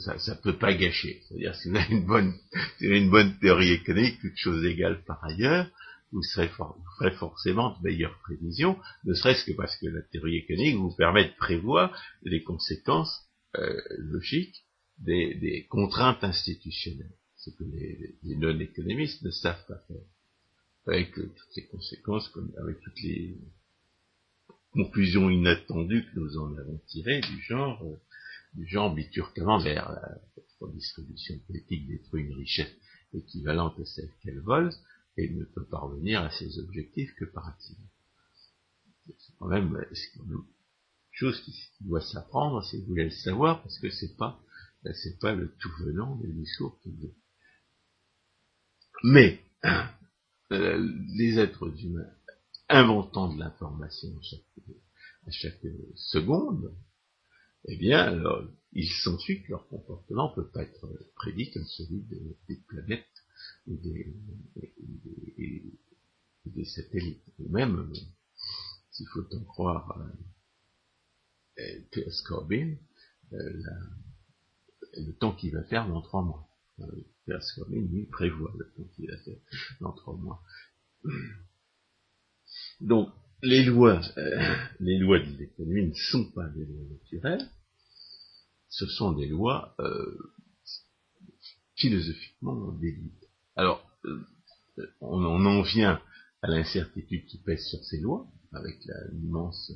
[0.00, 1.22] ça ne peut pas gâcher.
[1.26, 2.34] C'est-à-dire si vous avez une bonne,
[2.78, 5.68] si vous avez une bonne théorie économique, toute chose égale par ailleurs,
[6.12, 10.76] vous, serez ferez forcément de meilleures prévisions, ne serait-ce que parce que la théorie économique
[10.76, 13.26] vous permet de prévoir les conséquences
[13.56, 14.64] euh, logiques
[14.98, 20.04] des, contraintes institutionnelles, ce que les, non-économistes ne savent pas faire,
[20.86, 23.38] avec toutes ces conséquences, comme avec toutes les
[24.72, 27.96] conclusions inattendues que nous en avons tirées, du genre, euh,
[28.54, 32.72] du genre biturquement vers la distribution politique détruit une richesse
[33.14, 34.70] équivalente à celle qu'elle vole
[35.16, 37.88] et ne peut parvenir à ses objectifs que par accident.
[39.06, 39.84] C'est quand même,
[40.16, 40.44] une
[41.10, 44.40] chose qui, doit s'apprendre, si vous voulez le savoir, parce que c'est pas
[44.84, 47.14] ben, c'est pas le tout venant des discours qu'il dit.
[49.04, 49.40] Mais,
[50.50, 52.10] euh, les êtres humains
[52.68, 54.08] inventant de l'information
[55.26, 55.60] à chaque,
[55.94, 56.74] seconde,
[57.66, 62.02] eh bien, alors, il s'ensuit que leur comportement ne peut pas être prédit comme celui
[62.48, 63.06] des, planètes
[63.66, 63.76] ou
[66.46, 67.22] des, satellites.
[67.38, 67.92] Ou même,
[68.90, 70.00] s'il faut en croire
[71.58, 72.24] euh, P.S.
[72.30, 72.72] Euh,
[73.32, 73.78] la,
[75.04, 76.48] le temps qu'il va faire dans trois mois.
[77.26, 79.38] Parce que lui prévoit le temps qu'il va faire
[79.80, 80.42] dans trois mois.
[82.80, 83.12] Donc,
[83.42, 87.48] les lois, euh, les lois de l'économie ne sont pas des lois naturelles,
[88.68, 90.16] ce sont des lois euh,
[91.76, 93.28] philosophiquement déduites.
[93.56, 94.24] Alors, euh,
[95.00, 96.00] on, en vient
[96.40, 98.78] à l'incertitude qui pèse sur ces lois, avec
[99.12, 99.72] l'immense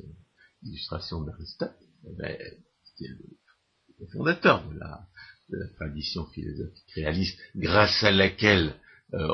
[0.62, 1.76] illustration d'Aristote.
[2.08, 2.38] Eh ben,
[3.98, 5.08] le fondateur de la,
[5.76, 8.74] tradition philosophique réaliste, grâce à laquelle,
[9.14, 9.28] euh,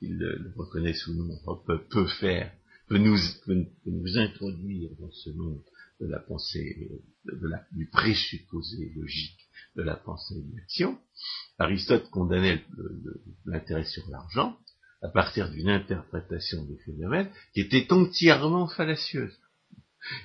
[0.00, 2.52] il le, reconnaît sous nom, peut faire,
[2.88, 3.18] peut nous,
[3.86, 5.62] nous introduire dans ce monde
[6.00, 6.90] de la pensée,
[7.24, 10.98] de la, du présupposé logique de la pensée et de l'action.
[11.58, 12.62] Aristote condamnait
[13.46, 14.56] l'intérêt sur l'argent
[15.02, 19.36] à partir d'une interprétation des phénomènes qui était entièrement fallacieuse.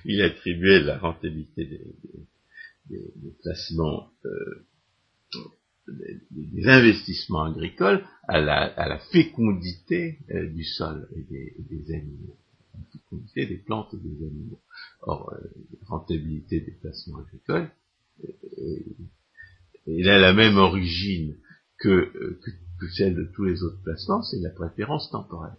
[0.04, 1.94] Il attribuait la rentabilité des,
[3.16, 4.66] des, placements, euh,
[6.30, 12.38] des, investissements agricoles à la, à la fécondité euh, du sol et des, des, animaux,
[13.34, 14.60] des plantes et des animaux.
[15.02, 15.48] Or, euh,
[15.86, 17.70] rentabilité des placements agricoles
[19.86, 21.36] elle a la même origine
[21.78, 25.56] que, que, que, celle de tous les autres placements, c'est la préférence temporelle.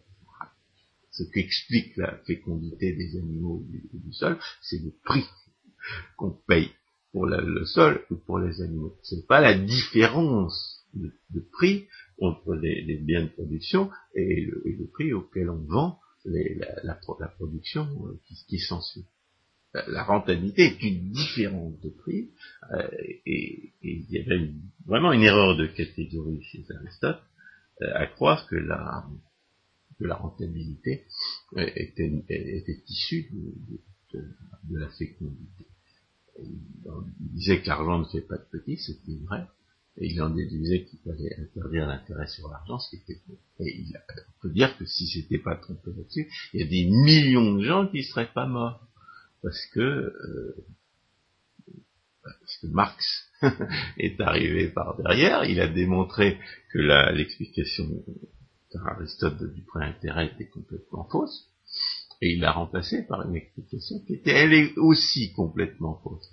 [1.12, 5.26] Ce qui explique la fécondité des animaux et du sol, c'est le prix
[6.16, 6.70] qu'on paye
[7.12, 8.96] pour le sol ou pour les animaux.
[9.04, 11.12] Ce n'est pas la différence de,
[11.52, 11.88] prix
[12.20, 16.96] entre les, biens de production et le, prix auquel on vend la,
[17.38, 19.06] production euh, qui, s'ensuit.
[19.74, 22.32] La, rentabilité est une différence de prix
[22.74, 22.88] euh,
[23.26, 24.52] et, il y avait
[24.86, 27.22] vraiment une erreur de catégorie chez Aristote
[27.82, 29.06] euh, à croire que la,
[30.00, 31.06] la rentabilité
[31.58, 33.30] était, était issue
[34.14, 35.66] de la fécondité
[36.40, 39.46] il disait que l'argent ne fait pas de petits, c'était vrai,
[39.98, 43.38] et il en déduisait qu'il fallait interdire l'intérêt sur l'argent, ce qui était faux.
[43.60, 46.86] Et il on peut dire que si c'était pas trompé là-dessus, il y a des
[46.90, 48.88] millions de gens qui seraient pas morts.
[49.42, 50.66] Parce que, euh,
[52.24, 53.30] parce que Marx
[53.98, 56.40] est arrivé par derrière, il a démontré
[56.72, 56.80] que
[57.14, 57.88] l'explication
[58.74, 61.50] d'Aristote du pré-intérêt était complètement fausse,
[62.22, 66.30] et il l'a remplacé par une explication qui était, elle est aussi complètement fausse.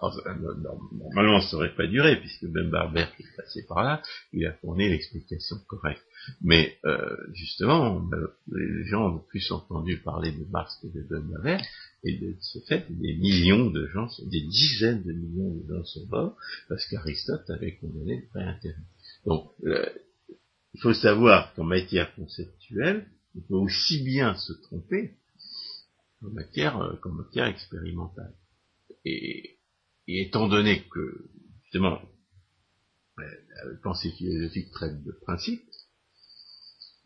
[0.00, 4.52] Normalement, ça n'aurait pas duré, puisque même Barber, qui est passé par là, il a
[4.54, 6.02] fourni l'explication correcte.
[6.42, 8.08] Mais euh, justement,
[8.52, 11.58] les gens ont plus entendu parler de Marx que de Barber,
[12.04, 16.06] et de ce fait, des millions de gens, des dizaines de millions de gens sont
[16.10, 16.36] morts,
[16.68, 18.76] parce qu'Aristote avait condamné le pré-intérêt.
[19.26, 19.84] Donc, euh,
[20.74, 25.16] il faut savoir qu'en matière conceptuelle, on peut aussi bien se tromper
[26.24, 28.32] en matière, euh, qu'en matière expérimentale.
[29.04, 29.58] Et,
[30.06, 31.30] étant donné que,
[31.64, 32.00] justement,
[33.18, 33.22] euh,
[33.64, 35.62] la pensée philosophique traite de principe,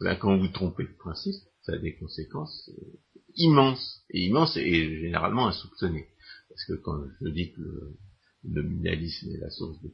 [0.01, 3.01] là, quand vous trompez de principe, ça a des conséquences euh,
[3.37, 6.09] immenses, et immenses et généralement insoupçonnées.
[6.49, 7.97] Parce que quand je dis que le
[8.45, 9.93] nominalisme est la source de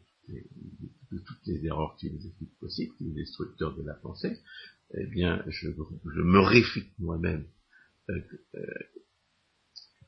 [1.11, 4.39] toutes les, erreurs philosophiques possibles, qui est destructeur de la pensée,
[4.95, 7.47] eh bien, je, me réfute moi-même
[8.11, 8.21] euh,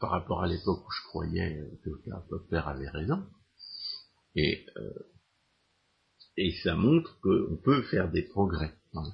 [0.00, 3.24] par rapport à l'époque où je croyais euh, que Karl Popper avait raison.
[4.34, 4.64] Et,
[6.36, 9.04] et ça montre qu'on peut faire des progrès dans,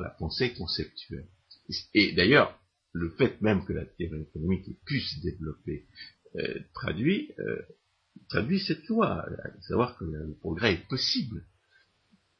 [0.00, 1.28] la, pensée conceptuelle.
[1.94, 2.58] Et d'ailleurs,
[2.92, 5.86] le fait même que la théorie économique ait pu se développer
[6.74, 7.32] traduit,
[8.28, 11.46] traduit cette loi, à savoir que le progrès est possible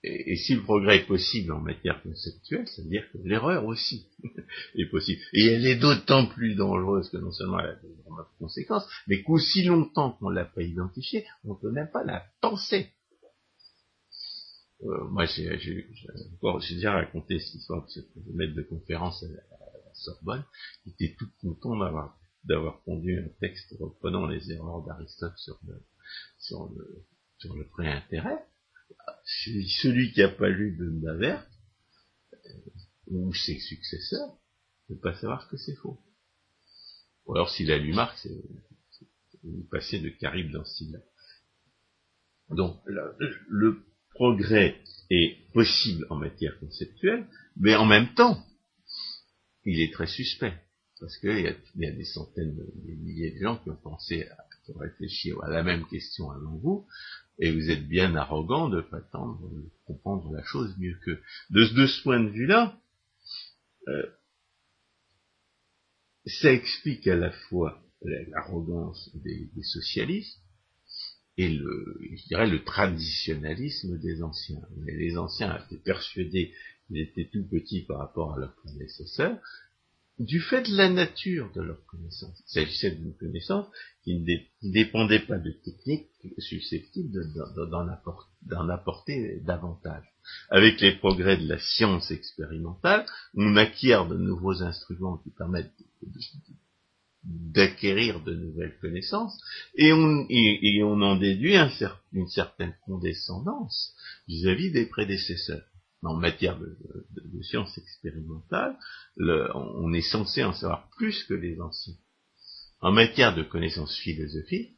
[0.04, 4.08] et, si le progrès est possible en matière conceptuelle, ça veut dire que l'erreur aussi
[4.74, 5.20] est possible.
[5.32, 7.88] Et elle est d'autant plus dangereuse que non seulement elle a des
[8.38, 12.24] conséquences, mais qu'aussi longtemps qu'on ne l'a pas identifiée, on ne peut même pas la
[12.40, 12.90] penser.
[14.82, 18.00] Euh, moi, j'ai déjà raconté cette histoire de ce
[18.34, 19.40] maître de conférence à la,
[19.94, 20.42] Sorbonne,
[20.82, 25.74] qui était tout content d'avoir d'avoir pondu un texte reprenant les erreurs d'Aristote sur le,
[26.38, 27.04] sur le,
[27.38, 28.42] sur le pré-intérêt
[29.24, 31.46] celui qui n'a pas lu de Navert,
[32.32, 32.48] euh,
[33.06, 34.36] ou ses successeurs,
[34.88, 35.98] ne peut pas savoir que c'est faux.
[37.26, 40.98] Ou alors s'il a lu Marx, c'est passé de Caribe dans Silla.
[42.50, 47.26] Donc le progrès est possible en matière conceptuelle,
[47.56, 48.44] mais en même temps,
[49.64, 50.54] il est très suspect.
[51.00, 54.36] Parce qu'il y, y, a des centaines, des milliers de gens qui ont pensé à,
[54.64, 56.86] qui ont réfléchi à la même question avant vous,
[57.38, 59.40] et vous êtes bien arrogant de prétendre
[59.84, 61.20] comprendre la chose mieux que.
[61.50, 62.78] De, de ce point de vue-là,
[63.88, 64.06] euh,
[66.26, 70.40] ça explique à la fois l'arrogance des, socialistes
[71.36, 74.62] et le, je dirais, le traditionnalisme des anciens.
[74.76, 76.52] Mais les anciens étaient persuadés
[76.86, 79.38] qu'ils étaient tout petits par rapport à leurs prédécesseurs,
[80.18, 82.42] du fait de la nature de leur connaissance.
[82.46, 83.66] Il s'agissait d'une connaissance
[84.04, 87.10] qui ne dépendait pas de techniques susceptibles
[88.50, 90.04] d'en apporter, davantage.
[90.50, 95.72] Avec les progrès de la science expérimentale, on acquiert de nouveaux instruments qui permettent
[97.24, 99.38] d'acquérir de nouvelles connaissances,
[99.76, 101.56] et on, en déduit
[102.12, 103.94] une certaine condescendance
[104.26, 105.71] vis à -vis des prédécesseurs
[106.02, 106.76] en matière de,
[107.10, 108.76] de, sciences expérimentales,
[109.18, 111.94] on est censé en savoir plus que les anciens.
[112.80, 114.76] En matière de connaissances philosophiques,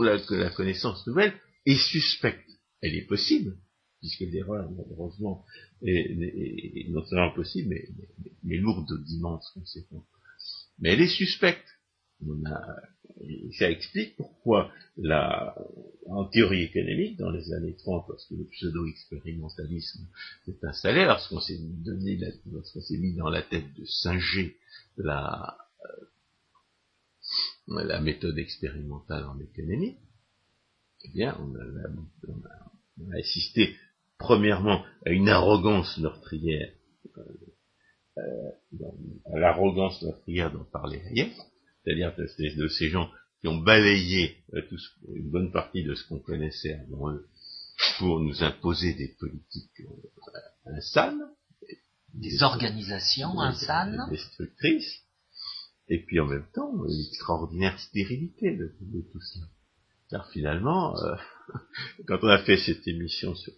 [0.00, 1.34] la, connaissance nouvelle
[1.66, 2.48] est suspecte.
[2.80, 3.56] Elle est possible,
[4.00, 5.44] puisque l'erreur, malheureusement,
[5.82, 7.88] est, non seulement possible, mais,
[8.42, 10.06] mais, lourde d'immenses conséquences.
[10.78, 11.66] Mais elle est suspecte.
[12.28, 12.76] On a,
[13.58, 15.54] ça explique pourquoi la,
[16.06, 20.06] en théorie économique, dans les années 30, lorsque le pseudo-expérimentalisme
[20.44, 22.18] s'est installé, lorsqu'on s'est donné,
[22.50, 24.56] lorsqu'on s'est mis dans la tête de singer
[24.96, 25.56] la,
[27.68, 29.96] euh, la méthode expérimentale en économie,
[31.04, 33.76] eh bien, on a, assisté
[34.18, 36.72] premièrement à une arrogance meurtrière,
[37.16, 37.22] euh,
[38.18, 38.50] euh,
[39.32, 41.32] à l'arrogance meurtrière dont parlait Hayek,
[41.84, 43.10] c'est-à-dire de, de, ces gens
[43.40, 44.62] qui ont balayé euh,
[45.14, 47.26] une bonne partie de ce qu'on connaissait avant eux
[47.98, 51.22] pour nous imposer des politiques euh, insanes,
[52.14, 55.02] des, organisations insanes, destructrices,
[55.88, 58.74] et puis en même temps l'extraordinaire stérilité de,
[59.12, 59.46] tout cela.
[60.08, 61.16] Car finalement, euh,
[62.06, 63.52] quand on a fait cette émission sur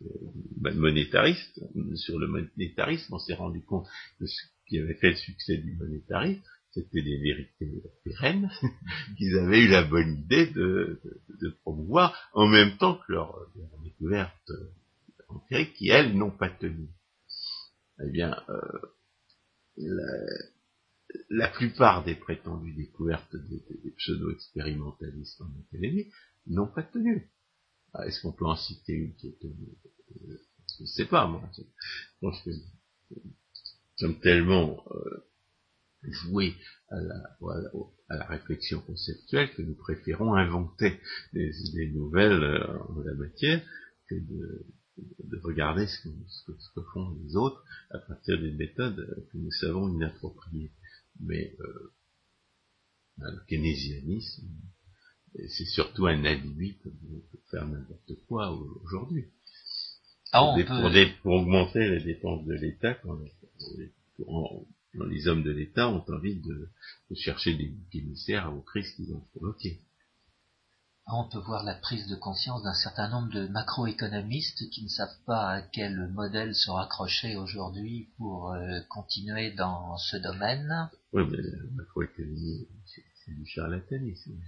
[0.62, 1.61] le monétariste,
[1.97, 3.87] sur le monétarisme, on s'est rendu compte
[4.18, 6.43] que ce qui avait fait le succès du monétarisme,
[6.75, 8.51] c'était des vérités pérennes
[9.16, 11.01] qu'ils avaient eu la bonne idée de,
[11.62, 14.53] promouvoir en même temps que leurs leur découvertes
[15.29, 16.89] empiriques qui, elles, n'ont pas tenu.
[18.03, 19.87] Eh bien, euh,
[21.31, 23.62] la, plupart des prétendues découvertes des,
[23.99, 26.11] pseudo-expérimentalistes en économie
[26.47, 27.31] n'ont pas tenu.
[27.93, 29.79] Ah, est-ce qu'on peut en citer une qui est tenue?
[30.11, 30.39] Euh,
[30.77, 31.49] Je ne sais pas, moi.
[32.22, 32.33] Nous
[33.97, 34.85] sommes tellement...
[34.91, 35.25] Euh,
[36.11, 36.55] jouer
[36.90, 41.00] à la, réflexion conceptuelle que nous préférons inventer
[41.32, 43.62] des nouvelles euh, en la matière
[44.09, 44.66] que de,
[45.42, 46.09] regarder ce
[46.46, 50.70] que, font les autres à partir des méthodes que nous savons inappropriées.
[51.20, 51.92] Mais euh,
[53.18, 54.48] le keynésianisme,
[55.48, 56.92] c'est surtout un alibi pour,
[57.50, 58.50] faire n'importe quoi
[58.82, 59.26] aujourd'hui.
[60.32, 60.55] Ah,
[61.22, 63.18] pour, augmenter les dépenses de l'État pour,
[65.09, 66.70] les hommes de l'État ont envie de,
[67.14, 69.80] chercher des émissaires aux crises qu'ils ont provoquées.
[71.07, 75.18] On peut voir la prise de conscience d'un certain nombre de macroéconomistes qui ne savent
[75.26, 80.88] pas à quel modèle se raccrocher aujourd'hui pour euh, continuer dans ce domaine.
[81.12, 84.40] Oui, mais la macroéconomie, c'est du charlatanisme.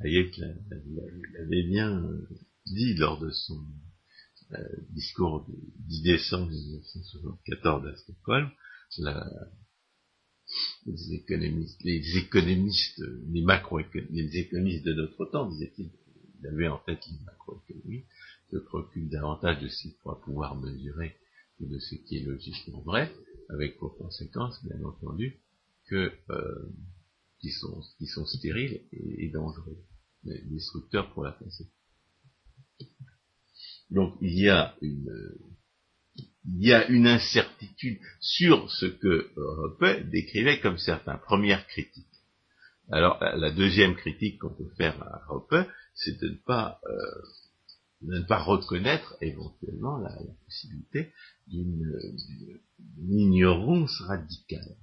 [0.00, 2.02] Hayek l'avait bien
[2.66, 3.62] dit lors de son
[4.52, 4.58] euh,
[4.90, 5.54] discours du
[5.86, 8.50] 10 décembre 1974 à Stockholm,
[8.98, 9.24] la,
[10.86, 13.44] les économistes, les économistes, les
[14.10, 15.90] les économistes de notre temps, disait-il,
[16.40, 18.04] il avait en tête les macroéconomies,
[18.50, 21.16] se préoccupent davantage de ce qu'il croient pouvoir mesurer
[21.58, 23.12] que de ce qui est logiquement vrai,
[23.48, 25.40] avec pour conséquence, bien entendu,
[25.86, 26.68] que euh,
[27.40, 29.78] qui sont sont stériles et, dangereux,
[30.24, 31.68] destructeurs pour la pensée.
[33.90, 35.10] Donc il y a une
[36.46, 41.18] il y a une incertitude sur ce que Hoppe décrivait comme certains.
[41.18, 42.06] Première critique.
[42.90, 45.54] Alors, la deuxième critique qu'on peut faire à Hoppe,
[45.94, 47.22] c'est de ne pas, euh,
[48.02, 50.10] de ne pas reconnaître éventuellement la,
[50.44, 51.12] possibilité
[51.46, 51.84] d'une
[53.08, 54.76] ignorance radicale.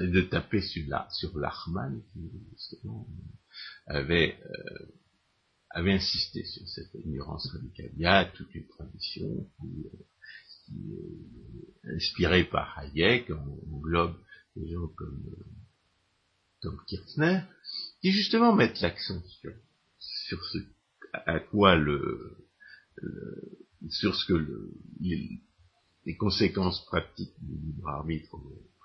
[0.00, 3.06] de, taper sur l'Arman qui justement
[3.86, 4.86] avait euh,
[5.72, 7.90] avait insisté sur cette ignorance radicale.
[7.96, 13.30] Il y a toute une tradition qui, est euh, inspirée par Hayek,
[13.70, 14.16] englobe
[14.56, 15.24] des gens comme,
[16.64, 17.40] euh, Kirchner,
[18.00, 19.52] qui justement mettent l'accent sur,
[19.98, 20.58] sur ce
[21.12, 22.36] à quoi le,
[23.90, 25.40] sur ce que le, les,
[26.16, 28.36] conséquences pratiques du libre arbitre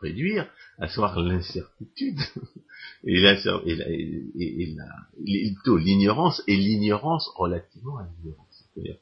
[0.01, 2.19] réduire, à savoir l'incertitude,
[3.03, 3.35] et, la,
[3.65, 4.75] et,
[5.77, 8.63] l'ignorance, et l'ignorance relativement à l'ignorance.
[8.73, 8.97] C'est-à-dire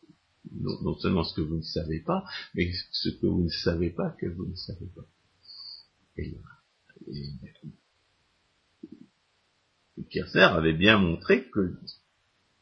[0.61, 2.23] non, seulement ce que vous ne savez pas,
[2.53, 5.05] mais ce que vous ne savez pas que vous ne savez pas.
[6.17, 6.37] Et,
[7.07, 7.31] et,
[10.37, 11.77] avait bien montré que,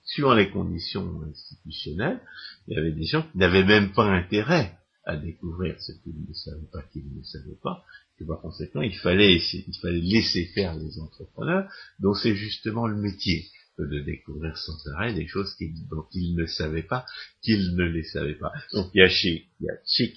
[0.06, 2.20] suivant les conditions institutionnelles,
[2.68, 6.34] il y avait des gens qui n'avaient même pas intérêt à découvrir ce qu'ils ne
[6.34, 7.84] savaient pas qu'ils ne savaient pas,
[8.18, 12.96] que par conséquent, il fallait, il fallait laisser faire les entrepreneurs, dont c'est justement le
[12.96, 13.46] métier
[13.80, 15.56] de découvrir sans arrêt des choses
[15.90, 17.06] dont ils ne savaient pas
[17.42, 18.52] qu'ils ne les savaient pas.
[18.72, 20.14] Donc il y a chez, il y a chez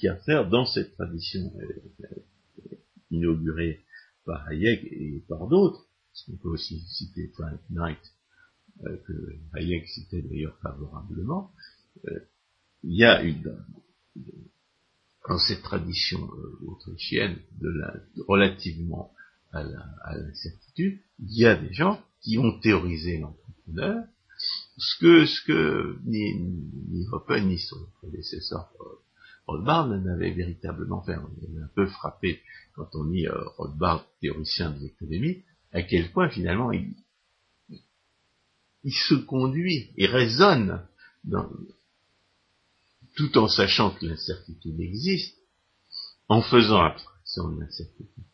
[0.50, 2.76] dans cette tradition euh,
[3.10, 3.80] inaugurée
[4.24, 5.86] par Hayek et par d'autres,
[6.28, 7.98] on peut aussi citer Frank Knight,
[8.84, 11.50] euh, que Hayek citait d'ailleurs favorablement,
[12.08, 12.20] euh,
[12.82, 13.56] il y a une,
[15.28, 17.94] dans cette tradition euh, autrichienne de la,
[18.28, 19.12] relativement
[19.52, 24.04] à l'incertitude, il y a des gens qui ont théorisé l'entrepreneur,
[24.76, 27.06] ce que, ce que ni, ni
[27.46, 28.84] ni son prédécesseur euh,
[29.46, 31.16] Rothbard n'avait véritablement fait.
[31.16, 32.42] On est un peu frappé
[32.74, 36.94] quand on lit euh, Rothbard, théoricien de l'économie, à quel point finalement il,
[38.84, 40.86] il se conduit, il raisonne
[41.24, 41.48] dans,
[43.16, 45.36] tout en sachant que l'incertitude existe,
[46.28, 48.24] en faisant abstraction de l'incertitude.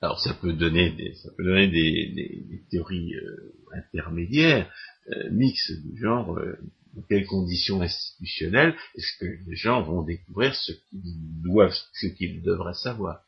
[0.00, 4.72] Alors ça peut donner des, ça peut donner des, théories euh, intermédiaires,
[5.10, 6.56] euh, mixtes du genre euh,
[6.94, 12.42] dans quelles conditions institutionnelles est-ce que les gens vont découvrir ce qu'ils doivent, ce qu'ils
[12.42, 13.24] devraient savoir?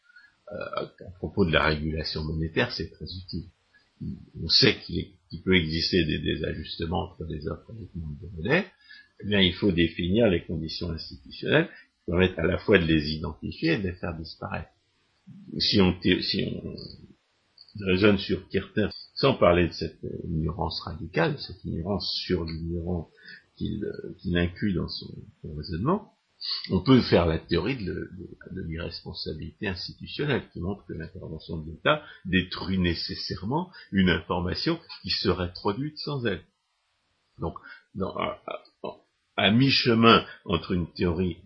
[0.52, 3.44] à propos de la régulation monétaire, c'est très utile.
[4.42, 8.66] On sait qu'il peut exister des désajustements entre des offres et des demandes de monnaie.
[9.22, 13.10] Eh bien, il faut définir les conditions institutionnelles qui permettent à la fois de les
[13.10, 14.70] identifier et de les faire disparaître.
[15.58, 16.74] Si on, si on
[17.84, 23.08] raisonne sur Kirter, sans parler de cette ignorance radicale, cette ignorance sur l'ignorance
[23.56, 25.12] qu'il inclut dans son
[25.56, 26.12] raisonnement,
[26.70, 28.10] on peut faire la théorie de,
[28.66, 35.98] l'irresponsabilité institutionnelle qui montre que l'intervention de l'État détruit nécessairement une information qui serait produite
[35.98, 36.42] sans elle.
[37.38, 37.54] Donc,
[39.40, 41.38] à, mi-chemin entre une théorie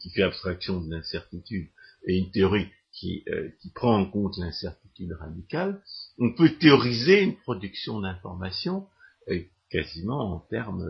[0.00, 1.68] qui fait abstraction de l'incertitude
[2.06, 5.82] et une théorie qui, euh, prend en compte l'incertitude radicale,
[6.18, 8.86] on peut théoriser une production d'informations
[9.28, 10.88] euh, quasiment en termes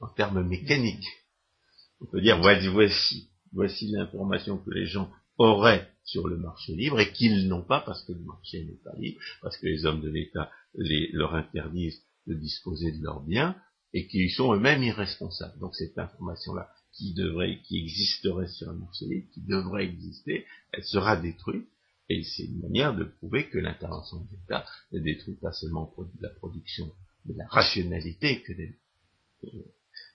[0.00, 1.06] en termes mécaniques.
[2.00, 7.12] On peut dire, voici, voici l'information que les gens auraient sur le marché libre et
[7.12, 10.10] qu'ils n'ont pas parce que le marché n'est pas libre, parce que les hommes de
[10.10, 13.56] l'État leur interdisent de disposer de leurs biens
[13.94, 15.58] et qu'ils sont eux-mêmes irresponsables.
[15.60, 20.84] Donc cette information-là qui devrait, qui existerait sur le marché libre, qui devrait exister, elle
[20.84, 21.68] sera détruite
[22.10, 26.28] et c'est une manière de prouver que l'intervention de l'État ne détruit pas seulement la
[26.28, 26.92] production
[27.24, 28.52] de la rationalité que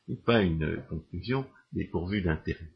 [0.07, 2.69] n'est pas une conclusion dépourvu d'intérêt.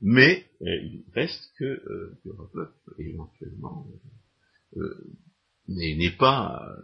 [0.00, 2.56] Mais euh, il reste que euh, Europe
[2.98, 3.86] éventuellement
[4.76, 5.14] euh,
[5.68, 6.76] n'est pas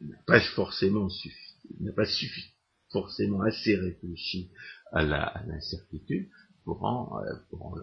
[0.00, 2.52] n'a pas forcément suffi, n'a pas suffi,
[2.96, 4.50] forcément assez réfléchi
[4.92, 6.30] à l'incertitude
[6.64, 7.20] pour en,
[7.50, 7.74] pour en,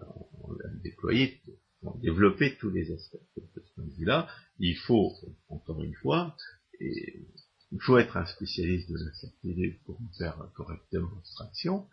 [0.83, 1.39] déployer,
[1.81, 3.17] pour développer tous les aspects.
[3.37, 5.11] De ce point de vue-là, il faut,
[5.49, 6.35] encore une fois,
[6.79, 7.27] et
[7.71, 11.87] il faut être un spécialiste de l'incertitude pour en faire correctement abstraction,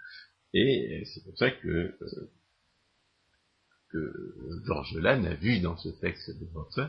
[0.54, 1.94] et c'est pour ça que,
[3.94, 6.88] euh, Georges Lannes a vu dans ce texte de Hoffman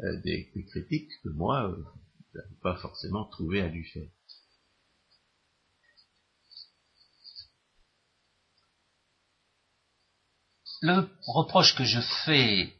[0.00, 1.84] euh, des, critiques que moi, euh,
[2.32, 4.08] je n'avais pas forcément trouvé à lui faire.
[10.82, 12.72] Le reproche que je fais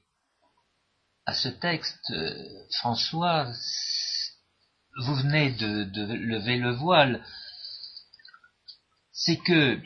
[1.26, 2.12] à ce texte,
[2.78, 3.53] François,
[5.03, 7.24] vous venez de, de, lever le voile,
[9.12, 9.80] c'est que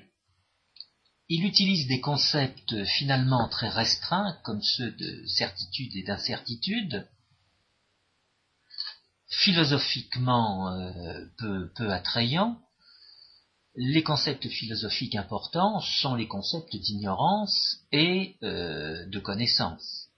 [1.28, 7.08] il utilise des concepts finalement très restreints, comme ceux de certitude et d'incertitude,
[9.28, 12.60] philosophiquement euh, peu, attrayants.
[13.76, 20.08] Les concepts philosophiques importants sont les concepts d'ignorance et euh, de connaissance.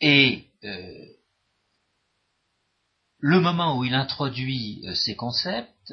[0.00, 1.06] Et euh,
[3.18, 5.92] le moment où il introduit ces concepts,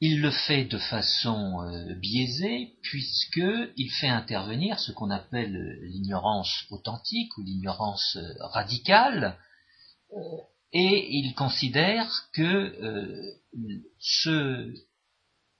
[0.00, 6.66] il le fait de façon euh, biaisée puisqu'il fait intervenir ce qu'on appelle euh, l'ignorance
[6.70, 9.36] authentique ou l'ignorance euh, radicale
[10.72, 13.36] et il considère que
[13.98, 14.72] ceux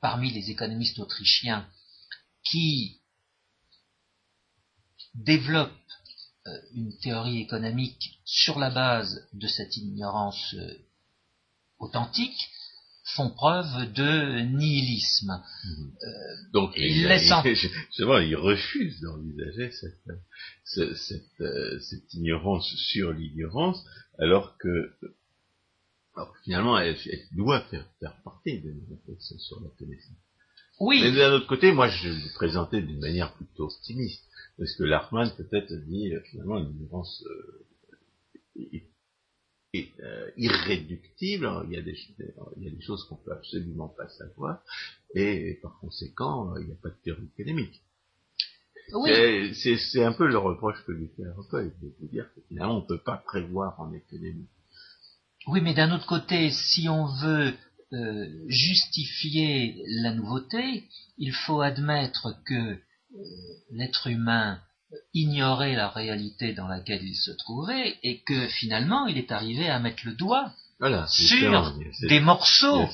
[0.00, 1.66] parmi les économistes autrichiens
[2.44, 3.00] qui
[5.14, 5.72] développent
[6.74, 10.54] une théorie économique sur la base de cette ignorance
[11.78, 12.50] authentique
[13.14, 15.42] font preuve de nihilisme.
[15.64, 15.92] Mhm.
[16.02, 16.08] Euh,
[16.52, 17.30] Donc, il, laisse
[18.20, 23.82] il refuse d'envisager cette, cette, euh, cette, ignorance sur l'ignorance,
[24.18, 24.92] alors que
[26.18, 26.96] alors, finalement, elle,
[27.30, 30.16] doit faire, faire partie de réflexion sur la connaissance.
[30.80, 31.00] Oui.
[31.00, 34.24] Mais d'un autre côté, moi, je l'ai présenté d'une manière plutôt optimiste,
[34.58, 36.74] parce que Larman peut-être dit euh, finalement euh,
[39.74, 41.96] est euh, irréductible, il y, a des,
[42.56, 44.60] il y a des choses qu'on peut absolument pas savoir,
[45.14, 47.80] et, par conséquent, il n'y a pas de théorie économique.
[48.92, 49.54] Oui.
[49.54, 52.86] C'est un peu le reproche que lui fait Recueil, de dire que finalement on ne
[52.86, 54.48] peut pas prévoir en économie.
[55.48, 57.54] Oui, mais d'un autre côté, si on veut
[57.92, 60.84] euh, justifier la nouveauté,
[61.16, 62.78] il faut admettre que euh,
[63.70, 64.60] l'être humain
[65.14, 69.78] ignorait la réalité dans laquelle il se trouvait et que finalement il est arrivé à
[69.78, 70.52] mettre le doigt
[71.08, 71.74] sur
[72.08, 72.86] des morceaux.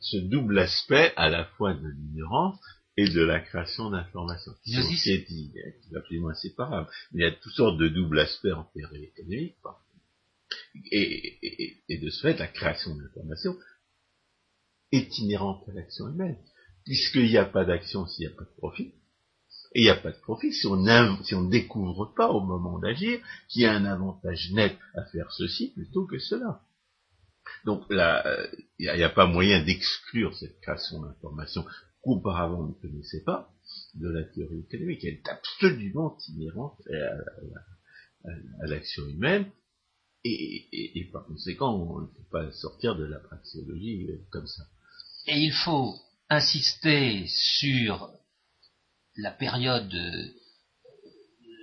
[0.00, 2.58] ce double aspect à la fois de l'ignorance
[2.96, 4.52] et de la création d'informations.
[4.64, 6.88] Qui est dit, qui est absolument inséparable.
[7.12, 9.56] il y a toutes sortes de doubles aspects en théorie économique.
[10.90, 13.56] Et, de ce fait, la création d'informations
[14.92, 16.38] est inhérente à l'action humaine.
[16.84, 18.94] Puisqu'il n'y a pas d'action s'il n'y a pas de profit,
[19.74, 23.20] et il n'y a pas de profit si on ne découvre pas au moment d'agir
[23.48, 26.62] qu'il y a un avantage net à faire ceci plutôt que cela.
[27.64, 31.64] Donc il n'y a, pas moyen d'exclure cette création d'information
[32.02, 33.50] qu'auparavant on ne connaissait pas
[33.94, 35.04] de la théorie économique.
[35.04, 36.80] Elle est absolument inhérente
[38.24, 39.50] à, l'action humaine,
[40.30, 44.62] et, par conséquent, on ne peut pas sortir de la praxéologie euh, comme ça.
[45.26, 45.94] Et il faut
[46.28, 48.10] insister sur
[49.16, 50.26] la période euh,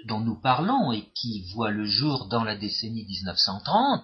[0.07, 4.03] dont nous parlons et qui voit le jour dans la décennie 1930,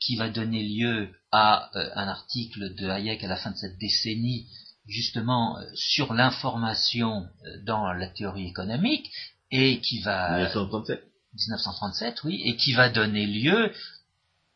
[0.00, 3.78] qui va donner lieu à euh, un article de Hayek à la fin de cette
[3.78, 4.48] décennie,
[4.86, 7.28] justement sur l'information
[7.64, 9.10] dans la théorie économique,
[9.50, 11.07] et qui va 1937.
[11.34, 13.72] 1937, oui, et qui va donner lieu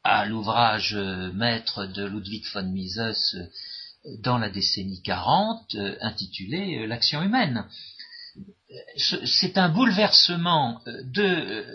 [0.05, 6.87] à l'ouvrage euh, maître de Ludwig von Mises euh, dans la décennie 40, euh, intitulé
[6.87, 7.67] L'action humaine.
[8.97, 11.67] C'est un bouleversement de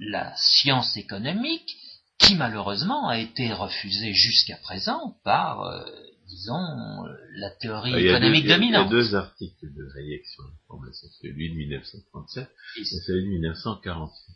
[0.00, 1.76] la science économique
[2.18, 5.86] qui malheureusement a été refusé jusqu'à présent par
[6.28, 7.04] disons,
[7.36, 8.88] la théorie ah, économique dominante.
[8.90, 12.48] Il y a deux articles de Hayek sur l'information, celui de 1937
[12.78, 14.34] et, celui de 1948.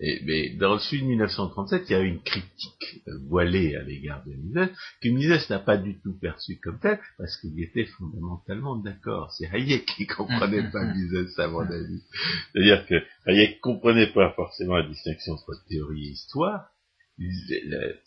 [0.00, 4.32] Et, mais dans celui de 1937, il y a une critique voilée à l'égard de
[4.32, 4.70] Mises,
[5.02, 9.32] que Mises n'a pas du tout perçu comme tel, parce qu'il était fondamentalement d'accord.
[9.32, 12.02] C'est Hayek qui comprenait pas Mises, à mon avis.
[12.52, 12.94] C'est-à-dire que
[13.26, 16.70] Hayek comprenait pas forcément la distinction entre théorie et histoire.
[17.18, 18.00] Le,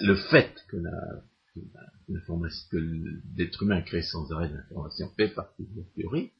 [0.00, 1.22] le fait que la
[2.70, 2.76] que
[3.36, 6.30] l'être humain crée sans arrêt d'information fait partie de la théorie,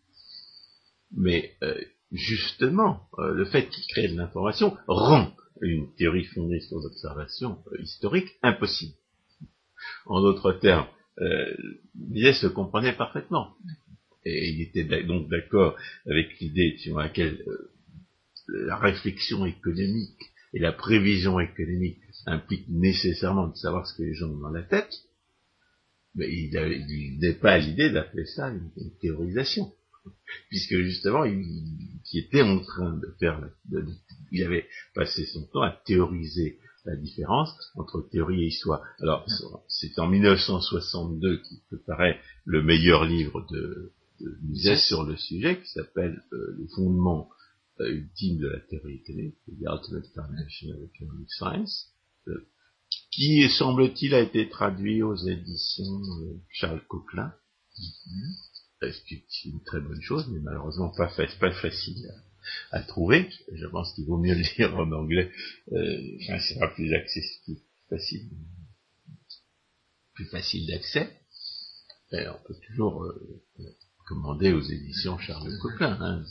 [1.12, 1.80] mais euh,
[2.12, 7.82] justement, euh, le fait qu'il crée de l'information rend une théorie fondée sur l'observation euh,
[7.82, 8.94] historique impossible.
[10.06, 10.86] En d'autres termes,
[11.20, 11.54] euh,
[12.32, 13.54] se comprenait parfaitement.
[14.24, 17.42] Et il était donc d'accord avec l'idée sur laquelle
[18.48, 20.18] la réflexion économique
[20.52, 24.62] et la prévision économique impliquent nécessairement de savoir ce que les gens ont dans la
[24.62, 24.92] tête,
[26.18, 29.72] mais il n'est pas à l'idée d'appeler ça une, théorisation,
[30.48, 33.48] puisque justement, il, était en train de faire,
[34.32, 38.82] il avait passé son temps à théoriser la différence entre théorie et histoire.
[39.00, 39.26] Alors,
[39.68, 46.20] c'est en 1962 qu'il paraît le meilleur livre de, de sur le sujet, qui s'appelle
[46.32, 47.28] euh, Le fondement
[47.80, 51.92] euh, ultime de la théorie économique, The Ultimate Foundation of Economic Science,
[53.10, 56.00] qui, semble-t-il, a été traduit aux éditions
[56.50, 57.32] Charles Coquelin,
[57.78, 58.92] mm-hmm.
[58.92, 61.10] ce qui est une très bonne chose, mais malheureusement pas,
[61.40, 62.08] pas facile
[62.70, 63.28] à, trouver.
[63.52, 65.30] Je pense qu'il vaut mieux le lire en anglais,
[65.72, 68.28] euh, enfin, sera plus accessible, facile,
[70.14, 71.10] plus facile d'accès.
[72.12, 73.38] on peut toujours euh,
[74.06, 75.98] commander aux éditions Charles Coquelin.
[76.00, 76.24] Hein.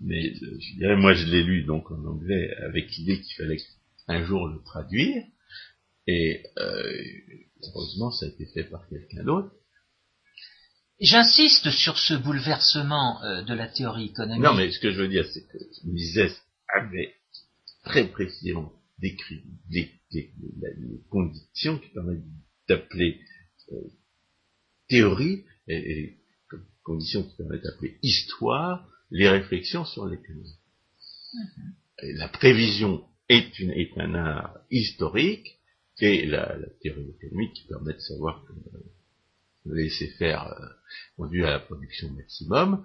[0.00, 3.60] Mais euh, je dirais, moi je l'ai lu donc en anglais avec l'idée qu'il fallait
[4.06, 5.24] un jour le traduire.
[6.08, 7.02] Et euh,
[7.62, 9.52] heureusement, ça a été fait par quelqu'un d'autre.
[11.00, 14.42] J'insiste sur ce bouleversement euh, de la théorie économique.
[14.42, 16.40] Non, mais ce que je veux dire, c'est que Mises
[16.74, 17.14] avait
[17.84, 19.92] très précisément décrit les,
[21.10, 22.24] conditions qui permettent
[22.68, 23.20] d'appeler
[23.72, 23.76] euh,
[24.88, 26.18] théorie et, et
[26.82, 30.56] conditions qui permettent d'appeler histoire les réflexions sur l'économie.
[31.34, 32.16] Mm-hmm.
[32.16, 35.57] La prévision est, une, est un art historique
[36.00, 40.66] et la, théorie économique qui permet de savoir que euh, laisser faire euh,
[41.16, 42.84] conduit à la production maximum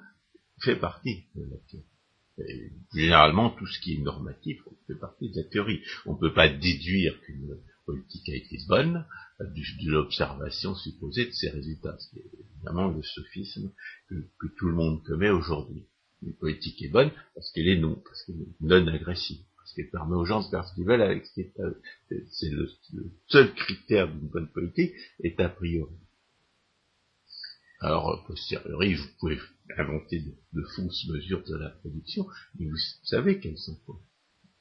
[0.59, 2.71] fait partie de la théorie.
[2.95, 5.81] Généralement, tout ce qui est normatif fait partie de la théorie.
[6.05, 7.55] On ne peut pas déduire qu'une
[7.85, 9.05] politique a été bonne
[9.41, 11.97] euh, de l'observation supposée de ses résultats.
[11.99, 12.23] C'est
[12.55, 13.71] évidemment le sophisme
[14.09, 15.85] que, que, tout le monde commet aujourd'hui.
[16.23, 19.43] Une politique est bonne parce qu'elle est non, parce qu'elle est non agressive
[19.73, 21.73] ce qui permet aux gens de faire ce qu'ils veulent avec ce qui euh,
[22.31, 22.69] c'est le,
[23.27, 24.93] seul critère d'une bonne politique,
[25.23, 25.91] est a priori.
[27.79, 29.39] Alors, posteriori, vous pouvez
[29.77, 30.21] inventer
[30.53, 32.25] de, fausses mesures de la production,
[32.57, 34.01] mais vous savez qu'elles sont fausses.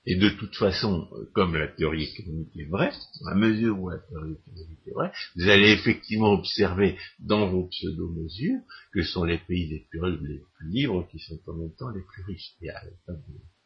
[0.05, 2.93] Et de toute façon, comme la théorie économique est vraie,
[3.31, 8.61] à mesure où la théorie économique est vraie, vous allez effectivement observer dans vos pseudo-mesures
[8.93, 12.03] que sont les pays les plus, les plus libres qui sont en même temps les
[12.03, 12.57] plus riches.
[12.61, 12.71] Il n'y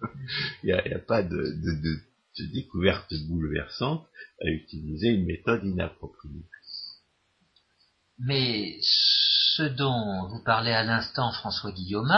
[0.62, 2.00] il y a, pas de, de,
[2.38, 4.06] de, découverte bouleversante
[4.42, 6.44] à utiliser une méthode inappropriée.
[8.18, 12.12] Mais ce dont vous parlez à l'instant, François Guillaume,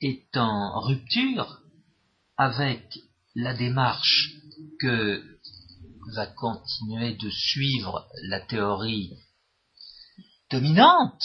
[0.00, 1.60] est en rupture
[2.36, 2.98] avec
[3.34, 4.34] la démarche
[4.80, 5.22] que
[6.14, 9.12] va continuer de suivre la théorie
[10.50, 11.22] dominante,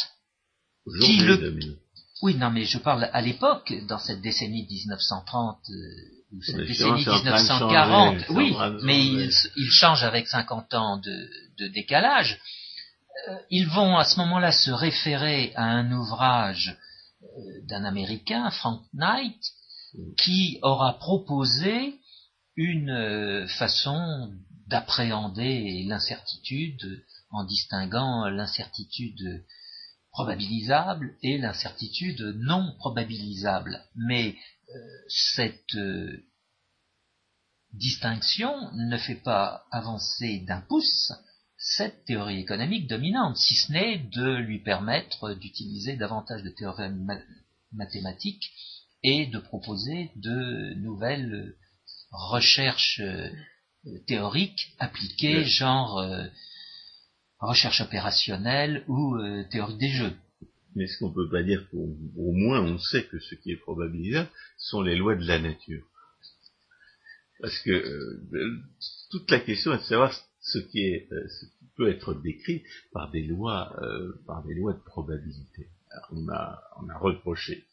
[1.01, 1.77] qui le,
[2.21, 5.75] oui, non, mais je parle à l'époque, dans cette décennie 1930 euh,
[6.33, 8.29] ou cette décennie 1940.
[8.29, 8.99] oui, mais
[9.55, 12.39] il, change avec 50 ans de, décalage.
[13.29, 16.77] Euh, ils vont à ce moment-là se référer à un ouvrage
[17.23, 17.27] euh,
[17.67, 19.41] d'un Américain, Frank Knight,
[20.17, 21.95] qui aura proposé
[22.55, 24.29] une façon
[24.67, 29.43] d'appréhender l'incertitude en distinguant l'incertitude
[30.11, 33.83] probabilisable et l'incertitude non probabilisable.
[33.95, 34.35] Mais
[34.69, 36.25] euh, cette euh,
[37.73, 41.13] distinction ne fait pas avancer d'un pouce
[41.59, 47.05] cette théorie économique dominante, si ce n'est de lui permettre d'utiliser davantage de théorèmes
[47.73, 48.49] mathématiques
[49.03, 51.53] et de proposer de nouvelles
[52.11, 53.29] recherches euh,
[54.07, 56.25] théoriques appliquées, genre euh,
[57.47, 60.13] recherche opérationnelle ou euh, théorie des jeux.
[60.75, 64.29] Mais est-ce qu'on peut pas dire qu'au moins on sait que ce qui est probabilisable
[64.57, 65.83] sont les lois de la nature
[67.41, 68.19] Parce que
[69.09, 73.09] toute la question est de savoir ce qui, est, ce qui peut être décrit par
[73.09, 73.75] des lois,
[74.27, 75.69] par des lois de probabilité.
[76.11, 77.65] on, a, on a reproché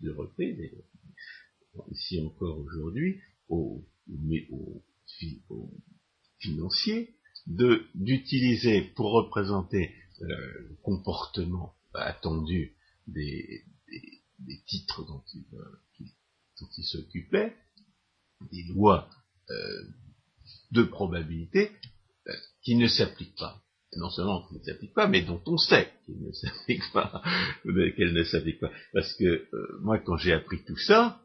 [0.00, 0.58] de reprises,
[1.90, 3.84] ici encore aujourd'hui, aux,
[6.38, 7.14] financiers,
[7.46, 9.90] d'utiliser pour représenter
[10.20, 12.74] euh, le comportement attendu
[13.06, 13.64] des,
[14.66, 15.44] titres dont ils
[16.78, 17.54] il s'occupaient,
[18.50, 19.08] des lois
[19.50, 19.82] euh,
[20.70, 21.72] de probabilité
[22.28, 22.32] euh,
[22.62, 23.62] qui ne s'appliquent pas
[23.96, 27.22] non seulement qu'elle ne s'applique pas, mais dont on sait qu'elle ne s'applique pas,
[27.64, 28.70] qu'elle ne s'applique pas.
[28.92, 31.20] Parce que euh, moi, quand j'ai appris tout ça,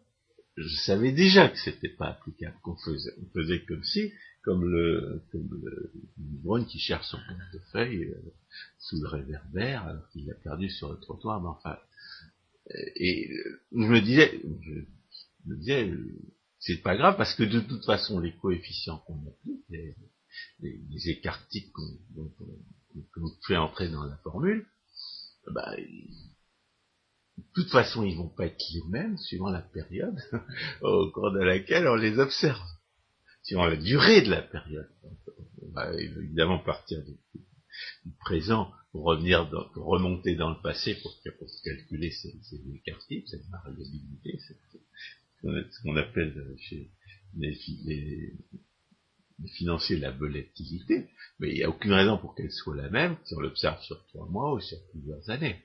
[0.56, 4.12] je savais déjà que c'était pas applicable, qu'on faisait, on faisait comme si,
[4.48, 8.34] comme le, comme le qui cherche son portefeuille euh,
[8.80, 11.78] sous le réverbère, alors qu'il l'a perdu sur le trottoir, mais enfin,
[12.72, 13.30] euh, et
[13.74, 15.94] je me disais, je, me disais,
[16.60, 19.98] c'est pas grave parce que de toute façon, les coefficients qu'on applique, les,
[20.62, 22.32] les écartiques qu'on
[23.46, 24.66] fait entrer dans la formule,
[25.52, 25.76] bah,
[27.38, 30.18] de toute façon, ils vont pas être les mêmes suivant la période
[30.82, 32.64] au cours de laquelle on les observe,
[33.48, 34.90] suivant la durée de la période.
[35.62, 37.16] On va évidemment partir du,
[38.20, 41.14] présent pour revenir, pour remonter dans le passé pour,
[41.64, 44.38] calculer ces, ces écartiques, cette variabilité,
[45.42, 46.92] ce qu'on appelle chez
[47.38, 48.34] les,
[49.56, 51.08] financer la volatilité,
[51.40, 54.06] mais il n'y a aucune raison pour qu'elle soit la même si on l'observe sur
[54.08, 55.64] trois mois ou sur plusieurs années.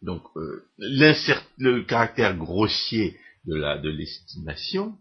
[0.00, 4.96] Donc euh, le caractère grossier de l'estimation,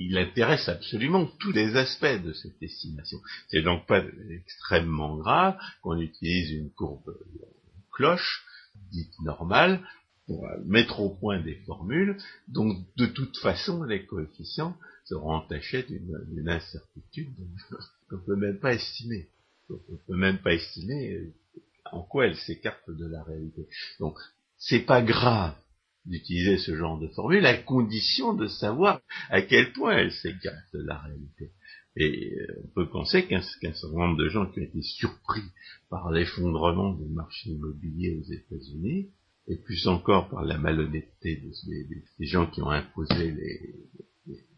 [0.00, 3.18] il intéresse absolument tous les aspects de cette estimation.
[3.48, 7.14] C'est donc pas extrêmement grave qu'on utilise une courbe
[7.92, 8.44] cloche
[8.92, 9.80] dite normale
[10.26, 12.16] pour mettre au point des formules,
[12.48, 17.34] donc de toute façon les coefficients seront entachés d'une incertitude
[18.08, 19.28] qu'on ne peut même pas estimer.
[19.68, 21.32] On ne peut même pas estimer euh,
[21.92, 23.68] en quoi elle s'écarte de la réalité.
[23.98, 24.18] Donc,
[24.56, 25.54] c'est pas grave
[26.06, 30.82] d'utiliser ce genre de formule à condition de savoir à quel point elle s'écarte de
[30.82, 31.52] la réalité.
[31.96, 35.42] Et euh, on peut penser qu'un certain nombre de gens qui ont été surpris
[35.88, 39.10] par l'effondrement du marché immobilier aux États-Unis,
[39.48, 41.42] et plus encore par la malhonnêteté
[42.18, 43.74] des gens qui ont imposé les,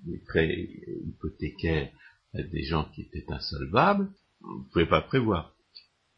[0.07, 0.69] les prêts
[1.07, 1.91] hypothécaires
[2.35, 4.11] à des gens qui étaient insolvables,
[4.45, 5.55] on ne pouvait pas prévoir.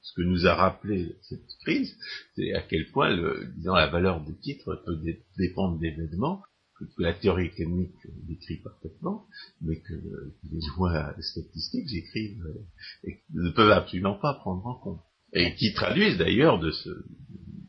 [0.05, 1.97] Ce que nous a rappelé cette crise,
[2.37, 5.01] c'est à quel point le, disons, la valeur du titre peut
[5.39, 6.43] dépendre d'événements
[6.79, 7.97] que, la théorie économique
[8.27, 9.27] décrit parfaitement,
[9.63, 15.01] mais que, les lois statistiques décrivent euh, et ne peuvent absolument pas prendre en compte.
[15.33, 16.91] Et qui traduisent d'ailleurs de ce,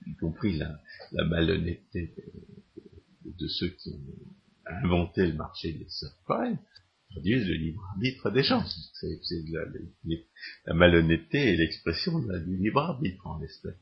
[0.05, 0.77] y compris la,
[1.25, 2.13] malhonnêteté
[3.23, 4.01] de ceux qui ont
[4.65, 6.57] inventer le marché des subprimes,
[7.15, 8.63] traduisent le libre arbitre des gens.
[8.99, 9.43] C'est
[10.65, 13.75] la, malhonnêteté et l'expression du libre arbitre en espèce.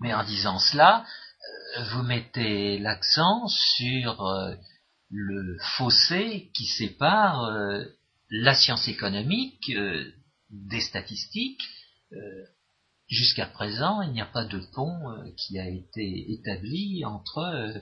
[0.00, 1.04] Mais en disant cela,
[1.76, 4.54] euh, vous mettez l'accent sur euh,
[5.10, 7.84] le fossé qui sépare euh,
[8.30, 9.72] la science économique
[10.50, 11.62] des statistiques.
[13.08, 15.00] Jusqu'à présent, il n'y a pas de pont
[15.36, 17.80] qui a été établi entre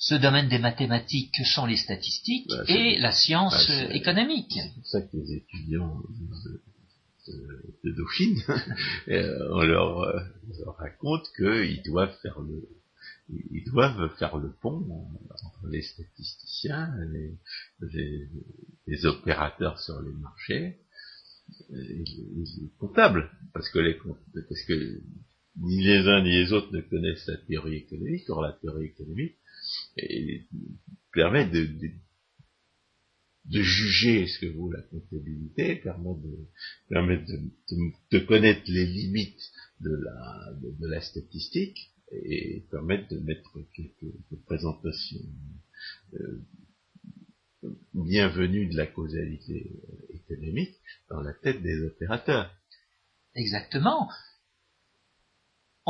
[0.00, 4.52] ce domaine des mathématiques que sont les statistiques bah, et la science bah, économique.
[4.54, 6.02] C'est pour ça que les étudiants
[7.84, 8.38] de, Dauphine,
[9.08, 10.20] euh, on leur, euh,
[10.58, 12.66] leur raconte qu'ils doivent faire le
[13.52, 14.84] ils doivent faire le pont
[15.44, 17.38] entre les statisticiens, les,
[18.88, 20.78] les, opérateurs sur les marchés,
[21.70, 25.00] et les, comptables, parce que les parce que
[25.58, 29.36] ni les uns ni les autres ne connaissent la théorie économique, or la théorie économique
[29.96, 30.46] et
[31.12, 31.66] permet de,
[33.46, 36.48] de, juger ce que vaut la comptabilité, permet de,
[36.88, 37.40] permet de,
[38.10, 39.42] de, connaître les limites
[39.80, 45.20] de la, de, la statistique et permettre de mettre quelques représentations
[47.94, 49.70] bienvenue de la causalité
[50.10, 50.76] économique
[51.10, 52.50] dans la tête des opérateurs.
[53.34, 54.08] Exactement.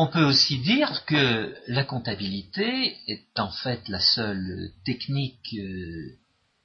[0.03, 6.17] On peut aussi dire que la comptabilité est en fait la seule technique euh,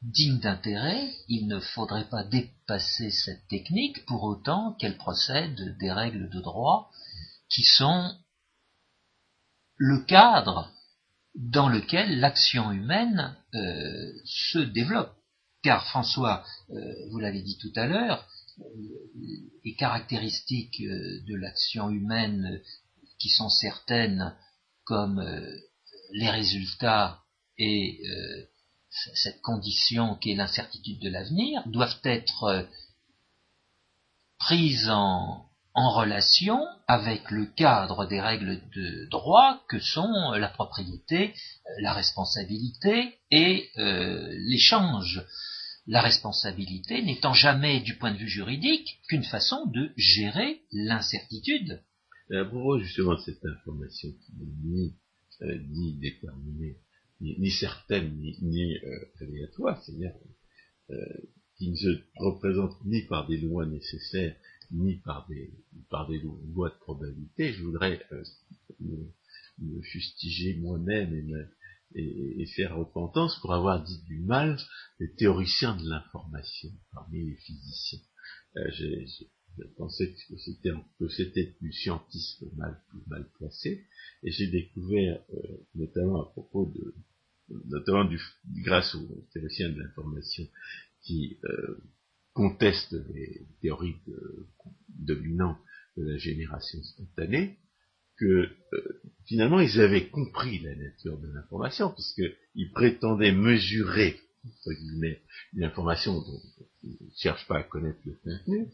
[0.01, 1.11] digne d'intérêt.
[1.27, 6.89] Il ne faudrait pas dépasser cette technique pour autant qu'elle procède des règles de droit
[7.49, 8.15] qui sont
[9.75, 10.71] le cadre
[11.35, 15.13] dans lequel l'action humaine euh, se développe.
[15.61, 18.29] Car François, euh, vous l'avez dit tout à l'heure,
[19.65, 22.61] les caractéristiques de l'action humaine
[23.29, 24.35] sont certaines
[24.85, 25.57] comme euh,
[26.13, 27.19] les résultats
[27.57, 28.45] et euh,
[29.15, 32.63] cette condition qui est l'incertitude de l'avenir doivent être euh,
[34.39, 35.41] prises en,
[35.75, 41.33] relation avec le cadre des règles de droit que sont la propriété,
[41.81, 45.21] la responsabilité et l'échange.
[45.85, 51.83] La responsabilité n'étant jamais du point de vue juridique qu'une façon de gérer l'incertitude
[52.31, 54.95] à propos justement de cette information qui n'est ni,
[55.41, 56.77] euh, ni déterminée,
[57.21, 60.13] ni, certaine, ni, euh, aléatoire, c'est-à-dire
[60.89, 60.95] euh,
[61.57, 64.35] qui ne se représente ni par des lois nécessaires,
[64.71, 65.51] ni par des,
[65.89, 66.19] par des
[66.53, 68.01] lois de probabilité, je voudrais
[68.79, 71.47] me, fustiger moi-même
[71.95, 74.57] et, et, faire repentance pour avoir dit du mal
[74.99, 77.99] des théoriciens de l'information parmi les physiciens.
[78.57, 78.69] Euh,
[79.57, 83.85] je pensais que c'était du scientisme mal placé.
[84.23, 85.37] Et j'ai découvert euh,
[85.75, 86.95] notamment à propos de
[87.65, 88.19] notamment du,
[88.63, 90.43] grâce aux théoriciens de l'information
[91.03, 91.77] qui euh,
[92.33, 93.95] contestent les théories
[94.89, 95.59] dominantes
[95.95, 97.59] de la génération spontanée
[98.17, 105.21] que euh, finalement ils avaient compris la nature de l'information puisqu'ils prétendaient mesurer entre guillemets
[105.53, 106.41] dont
[106.85, 108.67] ne cherchent pas à connaître le contenu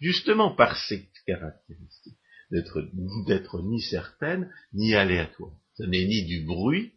[0.00, 2.18] justement par cette caractéristique,
[2.50, 5.52] d'être, ni certaine, ni aléatoire.
[5.74, 6.92] Ce n'est ni du bruit,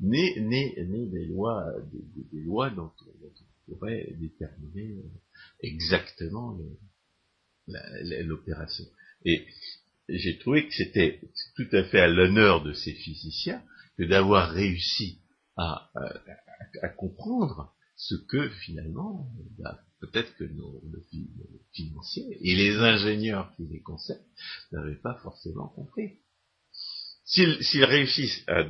[0.00, 1.64] ni, des lois,
[2.32, 2.92] des, lois dont,
[3.68, 5.02] on pourrait déterminer euh,
[5.62, 6.58] exactement
[7.66, 8.84] l'opération.
[9.24, 9.46] Et
[10.08, 11.20] j'ai trouvé que c'était
[11.56, 13.62] tout à fait à l'honneur de ces physiciens
[13.98, 15.20] que d'avoir réussi
[15.56, 15.90] à,
[16.96, 20.82] comprendre ce que finalement bah, peut-être que nos,
[21.72, 24.16] financiers et les ingénieurs qui les conseillent
[24.72, 26.20] n'avaient pas forcément compris.
[27.24, 28.64] S'ils réussissent à,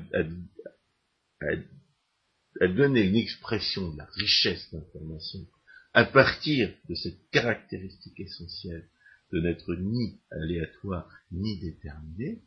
[2.68, 5.46] donner une expression de la richesse d'information
[5.92, 8.88] à partir de cette caractéristique essentielle
[9.32, 12.42] de n'être ni aléatoire ni déterminé,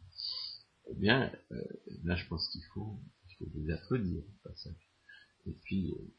[0.89, 1.61] eh bien, euh,
[2.03, 2.99] là je pense qu'il faut,
[3.38, 4.89] faut les applaudir au passage.
[5.45, 6.13] Et puis, euh,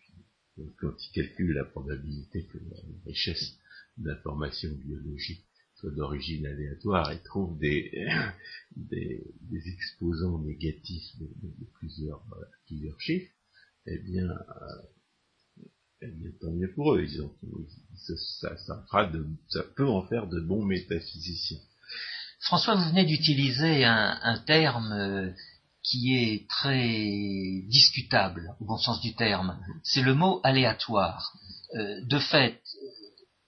[0.79, 3.57] quand il calcule la probabilité que la richesse
[3.97, 5.45] d'informations biologiques
[5.77, 7.91] soit d'origine aléatoire, il trouve des,
[9.53, 12.23] exposants négatifs de, plusieurs,
[12.67, 13.33] plusieurs chiffres,
[13.87, 15.63] eh bien, euh,
[16.03, 17.03] eh bien, tant mieux pour eux.
[17.03, 17.21] Ils
[18.41, 21.61] ça, ça, peut en faire de bons métaphysiciens.
[22.41, 25.31] François, vous venez d'utiliser un, un, terme euh,
[25.83, 31.35] qui est très discutable au bon sens du terme, c'est le mot aléatoire.
[31.75, 32.63] Euh, de fait,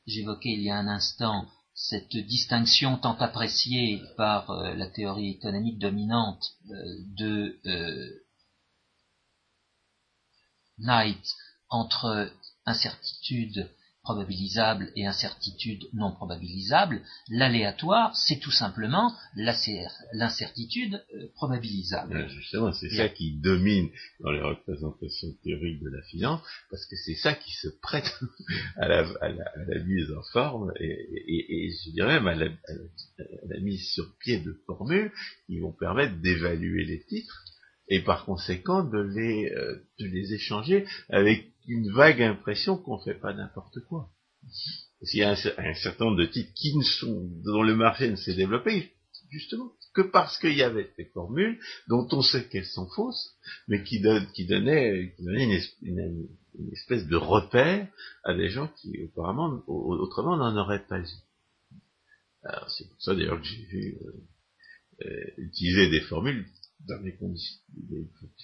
[0.07, 5.78] j'évoquais il y a un instant cette distinction tant appréciée par euh, la théorie économique
[5.78, 6.74] dominante euh,
[7.16, 7.59] de
[10.78, 11.35] Knight
[11.68, 12.33] entre
[12.66, 13.70] incertitude
[14.03, 22.28] probabilisable et incertitude non probabilisable, l'aléatoire, c'est tout simplement l'incertitude euh, probabilisable.
[22.30, 23.90] justement, c'est ça qui domine
[24.20, 26.40] dans les représentations théoriques de la finance,
[26.70, 28.12] parce que c'est ça qui se prête
[28.76, 29.05] à la,
[29.84, 35.12] mise en forme, et, je dirais même à la, mise sur pied de formules
[35.46, 37.44] qui vont permettre d'évaluer les titres,
[37.89, 43.14] et par conséquent de les, euh, de les échanger avec une vague impression qu'on fait
[43.14, 44.09] pas n'importe quoi.
[45.03, 48.16] S'il y a un, certain nombre de titres qui ne sont, dont le marché ne
[48.16, 48.93] s'est développé,
[49.30, 51.59] justement, que parce qu'il y avait des formules
[51.89, 53.35] dont on sait qu'elles sont fausses,
[53.68, 54.03] mais qui,
[54.35, 56.28] qui donnaient, une,
[56.72, 57.89] espèce de repère
[58.24, 61.07] à des gens qui, auparavant, autrement, n'en auraient pas eu.
[62.45, 66.47] Alors, c'est pour ça, d'ailleurs, que j'ai vu euh, euh, utiliser des formules
[66.89, 67.61] dans des conditions,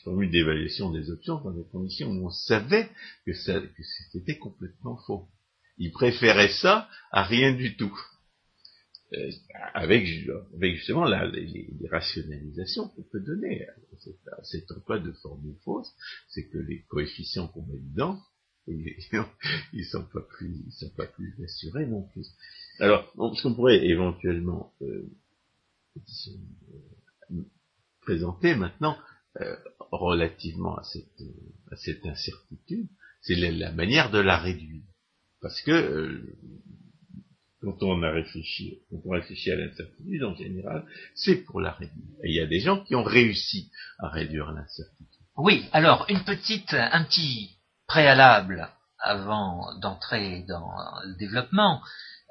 [0.05, 2.89] formules d'évaluation des options dans des conditions où on savait
[3.26, 3.82] que, que
[4.12, 5.28] c'était complètement faux.
[5.78, 7.97] Ils préféraient ça à rien du tout.
[9.14, 9.30] euh,
[9.74, 15.91] avec, justement la, les, rationalisations qu'on peut donner à cet, emploi de formule fausse,
[16.28, 18.20] c'est que les coefficients qu'on met dedans,
[18.68, 22.26] ils sont pas plus, sont pas plus assurés non plus.
[22.80, 25.09] Alors, ce qu'on pourrait éventuellement euh,
[28.09, 28.96] présenter maintenant,
[29.42, 29.54] euh,
[29.92, 32.88] relativement à cette, incertitude,
[33.20, 34.82] c'est la, manière de la réduire.
[35.42, 36.38] Parce que euh,
[37.61, 42.16] quand on a réfléchi, quand on réfléchit à l'incertitude en général, c'est pour la réduire.
[42.24, 45.06] Et il y a des gens qui ont réussi à réduire l'incertitude.
[45.36, 50.72] Oui, alors une petite, un petit préalable avant d'entrer dans
[51.04, 51.82] le développement.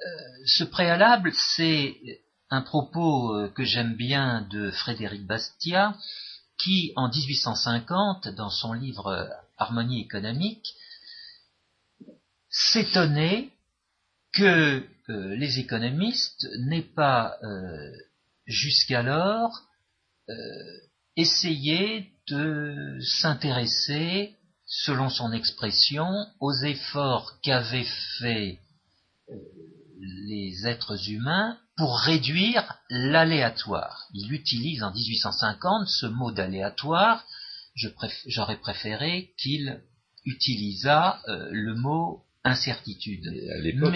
[0.03, 0.09] Euh,
[0.45, 1.95] ce préalable, c'est
[2.49, 5.95] un propos euh, que j'aime bien de Frédéric Bastiat,
[6.57, 10.73] qui, en 1850, dans son livre Harmonie économique,
[12.49, 13.49] s'étonnait
[14.33, 17.91] que euh, les économistes n'aient pas euh,
[18.45, 19.61] jusqu'alors
[20.29, 20.33] euh,
[21.15, 24.35] essayé de s'intéresser,
[24.65, 27.87] selon son expression, aux efforts qu'avaient
[28.19, 28.59] fait
[29.99, 34.07] les êtres humains pour réduire l'aléatoire.
[34.13, 37.23] Il utilise en 1850 ce mot d'aléatoire.
[38.25, 39.81] J'aurais préféré qu'il
[40.25, 43.27] utilisât euh, le mot incertitude.
[43.27, 43.93] à l'époque,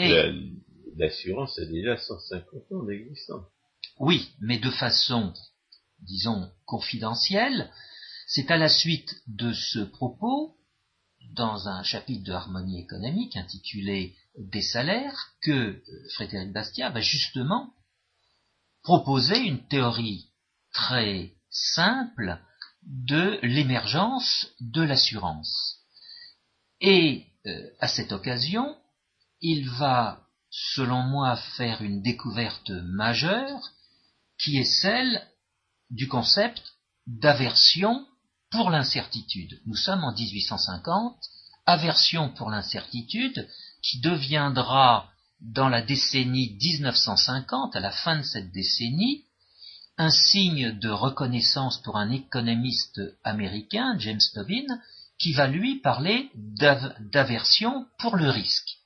[0.96, 3.46] l'assurance a déjà 150 ans d'existence.
[4.00, 5.34] Oui, mais de façon,
[6.00, 7.72] disons, confidentielle.
[8.28, 10.56] C'est à la suite de ce propos,
[11.34, 15.84] dans un chapitre de harmonie économique intitulé des salaires que euh,
[16.16, 17.74] Frédéric Bastiat va justement
[18.84, 20.30] proposer une théorie
[20.74, 22.40] très simple
[22.84, 25.78] de l'émergence de l'assurance.
[26.80, 28.76] Et euh, à cette occasion,
[29.42, 33.72] il va, selon moi, faire une découverte majeure
[34.40, 35.28] qui est celle
[35.90, 36.62] du concept
[37.06, 38.08] d'aversion
[38.50, 39.60] pour l'incertitude.
[39.66, 41.18] Nous sommes en 1850,
[41.66, 43.48] aversion pour l'incertitude,
[43.82, 45.10] qui deviendra
[45.40, 49.26] dans la décennie 1950, à la fin de cette décennie,
[49.98, 54.66] un signe de reconnaissance pour un économiste américain, James Tobin,
[55.20, 56.30] qui va lui parler
[57.12, 58.78] d'aversion pour le risque.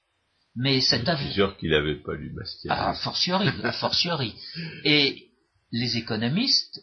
[0.55, 1.33] Mais cette aversion...
[1.33, 2.71] sûr qu'il n'avait pas lu Bastien.
[2.73, 4.35] Ah, fortiori, fortiori.
[4.83, 5.29] Et
[5.71, 6.81] les économistes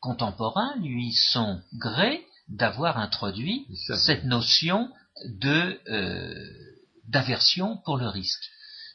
[0.00, 3.66] contemporains lui sont grés d'avoir introduit
[3.96, 4.90] cette notion
[5.24, 6.75] de euh,
[7.08, 8.44] d'aversion pour le risque.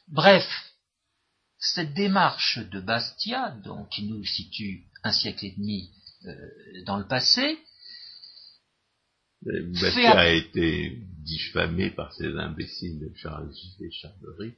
[0.08, 0.46] Bref,
[1.58, 5.90] cette démarche de Bastia, donc qui nous situe un siècle et demi
[6.26, 6.34] euh,
[6.86, 7.58] dans le passé,
[9.42, 14.54] Bastia a été diffamé par ces imbéciles de Charles et Charlery,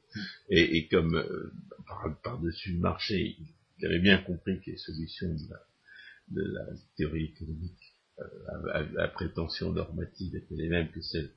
[0.49, 1.51] et, et comme euh,
[2.23, 3.37] par-dessus le marché,
[3.79, 5.35] il avait bien compris que les solutions
[6.29, 6.65] de la,
[6.97, 11.31] théorie économique euh, à, prétention normative étaient les mêmes que celles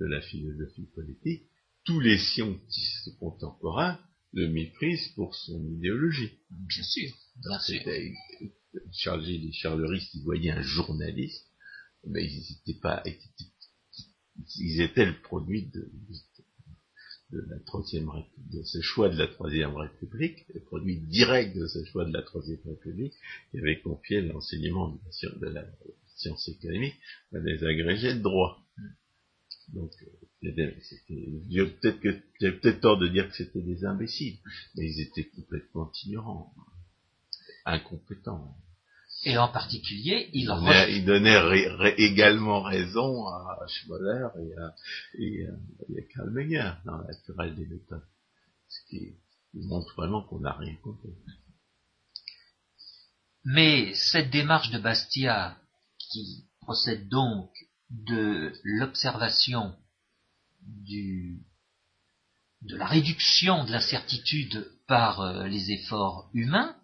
[0.00, 1.44] de la philosophie politique,
[1.88, 3.98] tous les scientistes contemporains
[4.34, 6.38] le méprisent pour son idéologie.
[6.50, 7.10] Bien sûr.
[8.92, 11.46] Charles et Charleristes, ils voyaient un journaliste,
[12.06, 13.02] mais ils n'étaient pas,
[14.56, 15.90] ils étaient le produit de,
[17.30, 21.82] de la troisième de ce choix de la troisième république, le produit direct de ce
[21.86, 23.14] choix de la troisième république,
[23.50, 25.64] qui avait confié l'enseignement de, la
[26.16, 26.96] science économique
[27.32, 28.62] à des agrégés de droit.
[29.72, 30.50] Donc, euh,
[31.80, 34.38] peut-être que j'ai peut-être tort de dire que c'était des imbéciles,
[34.74, 36.54] mais ils étaient complètement ignorants,
[37.64, 38.56] incompétents.
[39.24, 40.48] Et en particulier, il,
[40.90, 44.74] il donnait, également raison à Schmoller et à,
[45.18, 48.06] et à, Karl Meyer dans la naturelle des méthodes.
[48.68, 49.16] Ce qui
[49.54, 51.10] montre vraiment qu'on n'a rien compris.
[53.44, 55.56] Mais cette démarche de Bastia,
[55.98, 57.50] qui procède donc
[57.90, 59.74] de l'observation
[62.62, 66.74] de la réduction de l'incertitude par euh, les efforts humains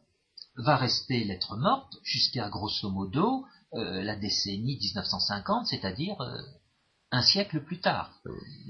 [0.57, 3.45] va rester lettre morte jusqu'à grosso modo
[3.75, 6.41] euh, la décennie 1950, c'est-à-dire euh,
[7.15, 8.21] un siècle plus tard.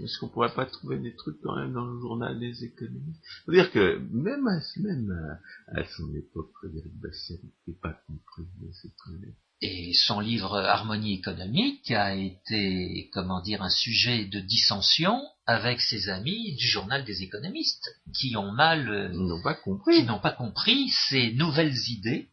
[0.03, 3.17] Est-ce qu'on pourrait pas trouver des trucs quand même dans le journal des économies
[3.47, 5.39] faut dire que même à, même
[5.69, 9.35] à, son époque, Frédéric Bastiat n'était pas compris ces économies.
[9.63, 16.11] Et son livre Harmonie économique a été, comment dire, un sujet de dissension avec ses
[16.11, 17.89] amis du journal des économistes,
[18.19, 22.29] qui ont mal, euh, n'ont pas compris, qui n'ont pas compris ces nouvelles idées.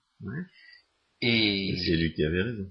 [1.21, 2.69] Et c'est lui qui avait raison.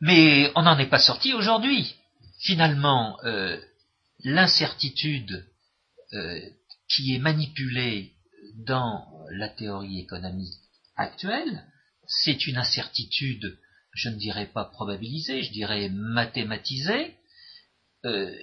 [0.00, 1.94] Mais on n'en est pas sorti aujourd'hui.
[2.40, 3.60] Finalement, euh,
[4.24, 5.46] l'incertitude
[6.14, 6.40] euh,
[6.88, 8.12] qui est manipulée
[8.66, 10.54] dans la théorie économique
[10.96, 11.64] actuelle,
[12.06, 13.58] c'est une incertitude,
[13.92, 17.14] je ne dirais pas probabilisée, je dirais mathématisée,
[18.04, 18.34] euh,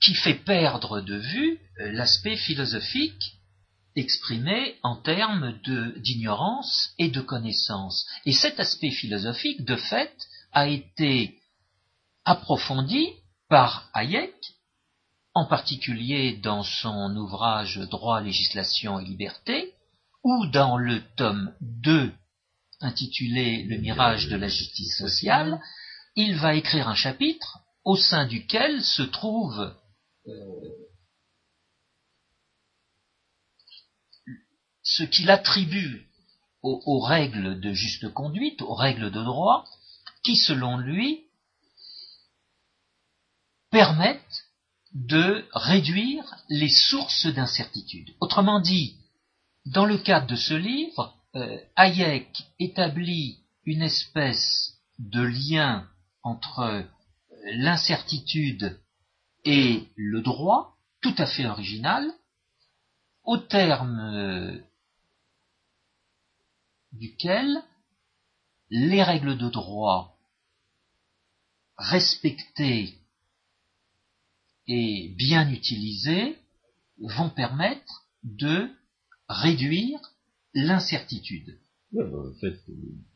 [0.00, 3.38] qui fait perdre de vue l'aspect philosophique
[3.96, 5.58] exprimé en termes
[5.98, 8.06] d'ignorance et de connaissance.
[8.26, 10.12] Et cet aspect philosophique, de fait,
[10.54, 11.38] a été
[12.24, 13.08] approfondi
[13.48, 14.34] par Hayek,
[15.34, 19.74] en particulier dans son ouvrage Droit, législation et liberté,
[20.22, 22.12] ou dans le tome 2
[22.80, 25.60] intitulé Le mirage de la justice sociale,
[26.16, 29.74] il va écrire un chapitre au sein duquel se trouve
[30.26, 30.84] euh,
[34.82, 36.08] ce qu'il attribue
[36.62, 39.66] aux, règles de juste conduite, aux règles de droit,
[40.24, 41.24] qui, selon lui,
[43.70, 44.44] permettent
[44.94, 48.14] de réduire les sources d'incertitude.
[48.20, 48.96] Autrement dit,
[49.66, 55.88] dans le cadre de ce livre, euh, Hayek établit une espèce de lien
[56.22, 56.82] entre euh,
[57.56, 58.80] l'incertitude
[59.44, 62.08] et le droit, tout à fait original,
[63.24, 64.58] au terme euh,
[66.92, 67.62] duquel
[68.70, 70.13] les règles de droit
[71.76, 72.94] respectées
[74.66, 76.36] et bien utilisées
[76.98, 78.68] vont permettre de
[79.28, 79.98] réduire
[80.54, 81.58] l'incertitude.
[81.96, 82.56] En fait,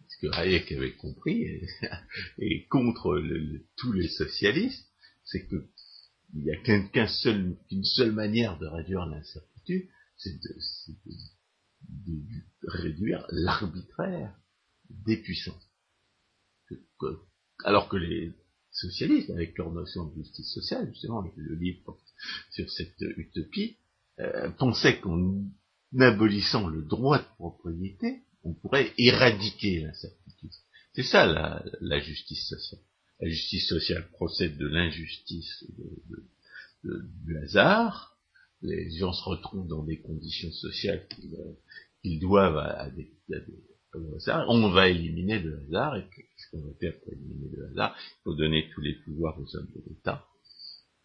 [0.08, 1.44] ce que Hayek avait compris
[2.38, 3.22] et, contre
[3.76, 4.86] tous les socialistes,
[5.24, 5.68] c'est que
[6.34, 9.88] il n'y a qu'une seule, manière de réduire l'incertitude,
[10.18, 10.52] c'est de,
[12.64, 14.36] réduire l'arbitraire
[14.90, 15.58] des puissants.
[17.64, 18.34] alors que les
[18.80, 21.98] socialistes, avec leur notion de justice sociale, justement, le livre
[22.50, 23.76] sur cette utopie,
[24.20, 25.44] euh, pensaient qu'en
[25.98, 30.50] abolissant le droit de propriété, on pourrait éradiquer l'incertitude.
[30.94, 31.26] C'est ça
[31.80, 32.80] la, justice sociale.
[33.20, 35.64] La justice sociale procède de l'injustice
[36.82, 38.16] du hasard.
[38.62, 41.06] Les gens se retrouvent dans des conditions sociales
[42.02, 43.12] qu'ils doivent à, des,
[44.48, 45.96] On va éliminer le hasard.
[45.96, 49.38] Et qu'est-ce qu'on va faire pour éliminer le hasard Il faut donner tous les pouvoirs
[49.38, 50.24] aux hommes de l'État.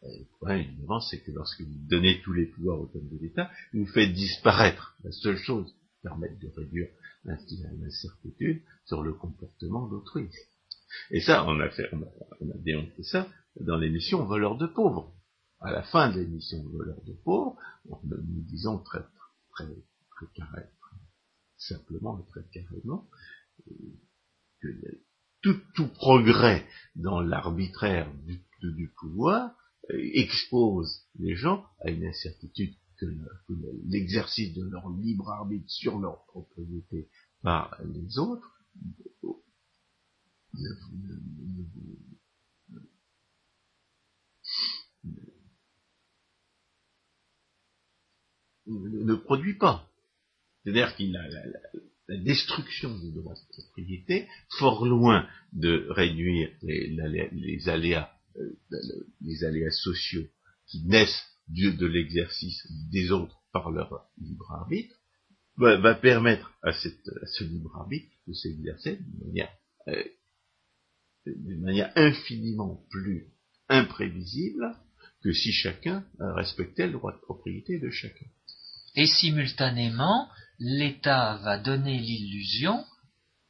[0.02, 3.50] Le problème, évidemment, c'est que lorsque vous donnez tous les pouvoirs aux hommes de l'État,
[3.74, 6.90] vous faites disparaître la seule chose qui permette de réduire
[7.24, 10.30] l'incertitude sur le comportement d'autrui.
[11.12, 11.90] Et ça, on a fait,
[12.42, 13.28] démontré ça
[13.60, 15.14] dans l'émission Voleurs de pauvres.
[15.62, 19.04] À la fin de l'émission Voleurs de pauvres, nous disons très,
[19.52, 20.64] très, très, carré,
[21.68, 23.08] simplement et très carrément
[24.62, 24.68] que
[25.42, 29.56] tout, tout progrès dans l'arbitraire du, du pouvoir
[29.90, 33.06] expose les gens à une incertitude que
[33.86, 37.10] l'exercice de leur libre arbitre sur leur propriété
[37.42, 38.54] par les autres
[48.66, 49.90] ne, produit pas.
[50.64, 54.28] C'est-à-dire qu'il a la, destruction du droit de propriété,
[54.60, 58.58] fort loin de réduire les aléas euh,
[59.22, 60.28] les aléas sociaux
[60.68, 64.96] qui naissent de l'exercice des autres par leur libre arbitre,
[65.58, 69.54] va, permettre à, ce libre arbitre de s'exercer d'une manière,
[69.90, 70.04] euh,
[71.62, 73.28] manière infiniment plus
[73.70, 74.76] imprévisible
[75.22, 78.26] que si chacun respectait le droit de propriété de chacun.
[78.96, 80.28] Et simultanément,
[80.64, 82.86] l'État va donner l'illusion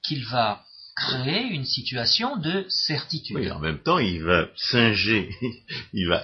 [0.03, 0.65] qu'il va
[0.95, 3.37] créer une situation de certitude.
[3.37, 5.29] Oui, en même temps, il va singer,
[5.93, 6.23] il va,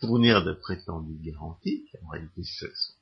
[0.00, 1.86] fournir de prétendues garanties,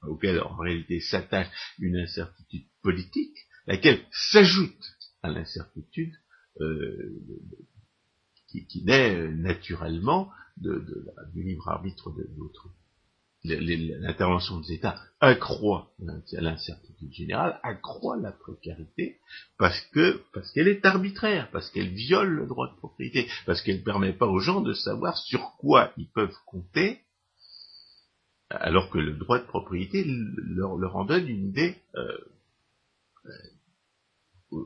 [0.03, 1.49] auxquelles en réalité s'attache
[1.79, 3.37] une incertitude politique,
[3.67, 4.85] laquelle s'ajoute
[5.23, 6.15] à l'incertitude
[6.61, 7.23] euh,
[8.49, 12.69] qui, naît naturellement de, de, du libre arbitre de l'autre
[13.45, 15.93] l'intervention des États accroît
[16.33, 19.19] l'incertitude générale, accroît la précarité,
[19.59, 23.79] parce que parce qu'elle est arbitraire, parce qu'elle viole le droit de propriété, parce qu'elle
[23.79, 27.01] ne permet pas aux gens de savoir sur quoi ils peuvent compter,
[28.51, 32.19] alors que le droit de propriété leur, leur en donne une idée, euh,
[33.27, 34.65] euh,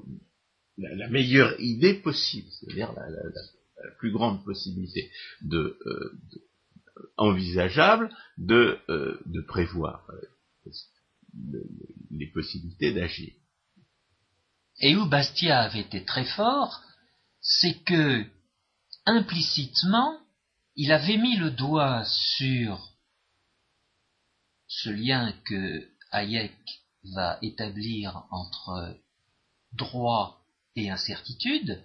[0.79, 3.09] la, meilleure idée possible, c'est-à-dire la,
[3.99, 5.11] plus grande possibilité
[5.43, 6.41] de, euh, de
[7.17, 10.71] envisageable de, euh, prévoir euh,
[12.11, 13.33] les possibilités d'agir.
[14.81, 16.83] Et où Bastia avait été très fort,
[17.41, 18.25] c'est que
[19.07, 20.19] implicitement,
[20.77, 22.93] il avait mis le doigt sur
[24.67, 26.55] ce lien que Hayek
[27.15, 28.97] va établir entre
[29.73, 30.45] droit
[30.77, 31.83] et incertitude,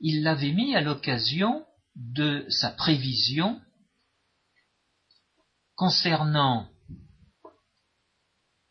[0.00, 3.60] il l'avait mis à l'occasion de sa prévision
[5.76, 6.68] concernant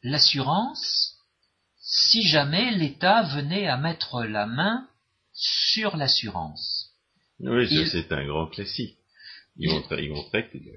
[0.03, 1.15] l'assurance
[1.77, 4.87] si jamais l'État venait à mettre la main
[5.33, 6.91] sur l'assurance.
[7.39, 8.97] Oui, c'est un grand classique.
[9.57, 10.73] Il montrait, que la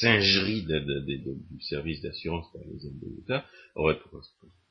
[0.00, 3.44] singerie du service d'assurance par les hommes de l'État
[3.74, 4.22] aurait pour,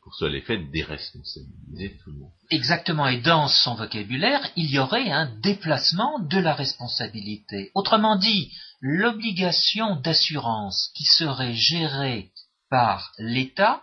[0.02, 2.32] pour seul effet de déresponsabiliser tout le monde.
[2.50, 7.70] Exactement, et dans son vocabulaire, il y aurait un déplacement de la responsabilité.
[7.76, 8.52] Autrement dit,
[8.88, 12.30] l'obligation d'assurance qui serait gérée
[12.70, 13.82] par l'État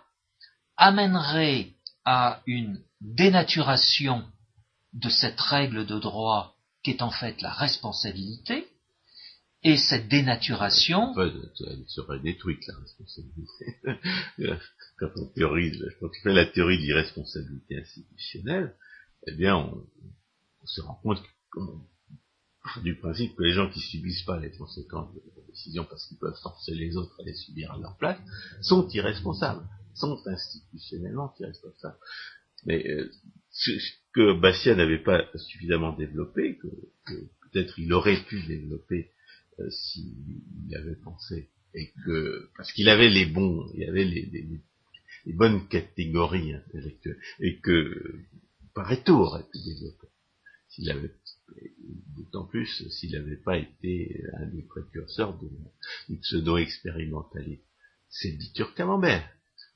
[0.77, 1.73] amènerait
[2.05, 4.23] à une dénaturation
[4.93, 8.65] de cette règle de droit qui est en fait la responsabilité,
[9.63, 11.13] et cette dénaturation...
[11.19, 13.77] elle serait détruite, la responsabilité.
[14.99, 18.75] Quand on théorise, quand on fait la théorie de l'irresponsabilité institutionnelle,
[19.27, 19.85] eh bien, on,
[20.65, 21.21] se rend compte
[22.81, 26.17] du principe que les gens qui subissent pas les conséquences de la décision parce qu'ils
[26.17, 28.19] peuvent forcer les autres à les subir à leur place,
[28.61, 31.97] sont irresponsables, sont institutionnellement irresponsables.
[32.65, 33.11] Mais euh,
[33.51, 33.71] ce
[34.13, 36.67] que Bastia n'avait pas suffisamment développé, que,
[37.51, 39.11] peut-être il aurait pu développer
[39.59, 44.25] euh, s'il avait pensé, et que parce qu'il avait les bons, il avait les,
[45.25, 48.15] les, bonnes catégories intellectuelles, et que
[48.73, 50.07] Pareto aurait pu développer,
[50.69, 51.13] s'il avait
[52.15, 55.37] d'autant plus s'il n'avait pas été un des précurseurs
[56.09, 57.63] du pseudo-expérimentalisme.
[58.09, 59.27] C'est Bitur Camembert.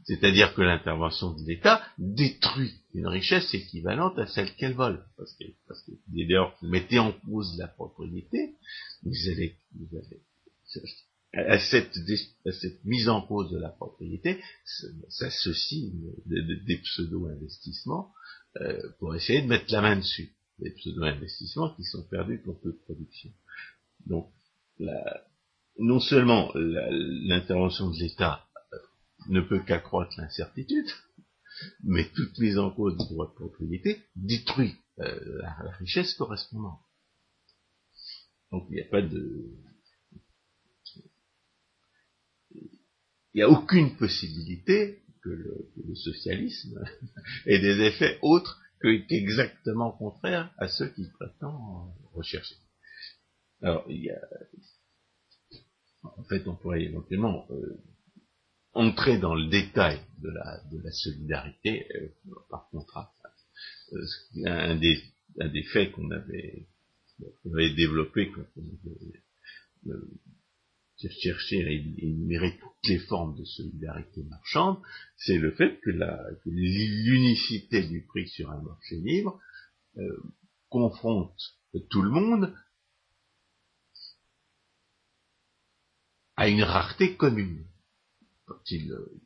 [0.05, 5.03] C'est-à-dire que l'intervention de l'État détruit une richesse équivalente à celle qu'elle vole.
[5.17, 8.55] Parce que, parce que vous mettez en cause la propriété,
[9.03, 10.21] vous allez, vous allez
[11.33, 11.97] à, cette,
[12.45, 14.41] à cette mise en cause de la propriété
[15.09, 15.91] s'associe
[16.25, 18.13] des pseudo-investissements
[18.61, 20.31] euh, pour essayer de mettre la main dessus.
[20.59, 23.31] Des pseudo-investissements qui sont perdus pour toute production.
[24.05, 24.31] Donc,
[25.77, 28.47] non seulement l'intervention de l'État
[29.29, 30.87] ne peut qu'accroître l'incertitude,
[31.83, 36.79] mais toute mise en cause du droit de propriété détruit euh, la, richesse correspondante.
[38.51, 39.53] Donc il n'y a pas de...
[43.33, 46.83] Il n'y a aucune possibilité que le, socialisme
[47.45, 52.55] ait des effets autres qu'exactement contraires à ceux qu'il prétend rechercher.
[53.61, 54.21] Alors, il y a,
[56.03, 57.81] en fait, on pourrait éventuellement euh,
[58.73, 62.09] entrer dans le détail de la, solidarité euh,
[62.49, 63.13] par contrat.
[63.93, 64.05] Euh,
[64.45, 66.67] un, des, faits qu'on avait,
[67.19, 69.21] qu'on avait développé quand on avait
[70.97, 74.79] cherché à énumérer toutes les formes de solidarité marchande,
[75.17, 75.91] c'est le fait que
[76.45, 79.39] l'unicité du prix sur un marché libre
[79.97, 80.23] euh,
[80.69, 81.39] confronte
[81.89, 82.53] tout le monde
[86.35, 87.65] à une rareté commune.
[88.71, 89.19] Euh,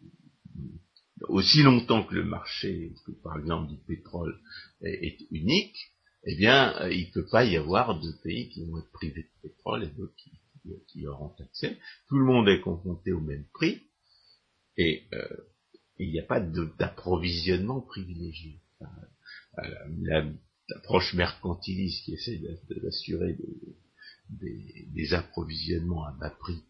[1.27, 2.93] aussi longtemps que le marché,
[3.23, 4.39] par exemple du pétrole,
[4.81, 5.77] est, unique,
[6.23, 9.23] eh bien, euh, il ne peut pas y avoir deux pays qui vont être privés
[9.23, 10.31] de pétrole et d'autres qui,
[10.87, 11.77] qui, auront accès.
[12.07, 13.81] Tout le monde est confronté au même prix
[14.77, 15.27] et euh,
[15.97, 18.61] il n'y a pas d'approvisionnement privilégié.
[20.69, 22.41] L'approche mercantiliste qui essaie
[22.81, 23.37] d'assurer
[24.29, 26.63] des, des, approvisionnements à bas prix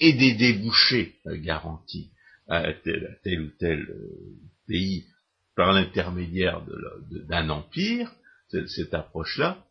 [0.00, 2.10] et des débouchés euh, garantis
[2.48, 5.06] à tel, ou tel euh, pays
[5.54, 6.64] par l'intermédiaire
[7.10, 8.14] d'un empire,
[8.48, 9.66] cette, approche-là,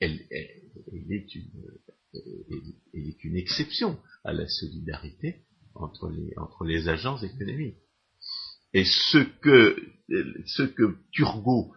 [0.00, 1.50] elle, est une,
[3.36, 5.42] exception à la solidarité
[5.74, 7.76] entre les, entre les agences économiques.
[8.72, 9.76] Et ce que,
[10.46, 11.72] ce que Turgot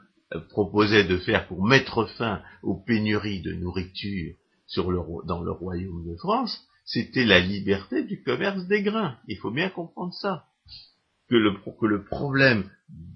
[0.50, 4.36] proposait de faire pour mettre fin aux pénuries de nourriture
[4.76, 9.18] dans le royaume de France, c'était la liberté du commerce des grains.
[9.28, 10.46] Il faut bien comprendre ça.
[11.30, 12.70] Que le problème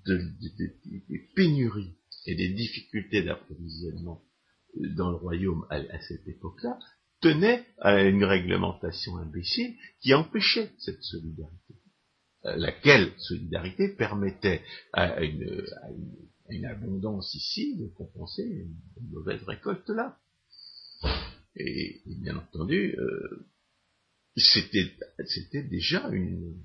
[0.06, 1.96] des pénuries
[2.26, 4.22] et des difficultés d'approvisionnement
[4.96, 6.78] dans le royaume à, cette époque-là
[7.22, 11.76] tenait à une réglementation imbécile qui empêchait cette solidarité.
[12.46, 15.66] Euh, laquelle solidarité permettait à une,
[16.66, 18.76] abondance ici de compenser une,
[19.12, 20.18] mauvaise récolte là.
[21.56, 23.46] Et, bien entendu, euh,
[24.36, 24.92] c'était,
[25.70, 26.56] déjà une,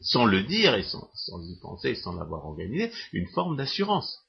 [0.00, 1.10] sans le dire et sans,
[1.42, 4.24] y penser, sans l'avoir organisé, une forme d'assurance,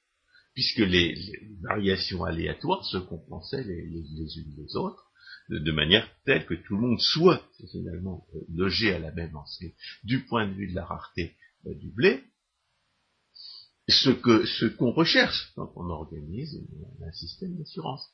[0.54, 1.16] puisque les,
[1.62, 5.09] variations aléatoires se compensaient les, unes les autres,
[5.50, 9.74] de, manière telle que tout le monde soit finalement euh, logé à la même enseigne.
[10.04, 11.36] Du point de vue de la rareté
[11.66, 12.24] euh, du blé,
[13.88, 16.64] ce que ce qu'on recherche quand on organise
[17.02, 18.08] un système d'assurance.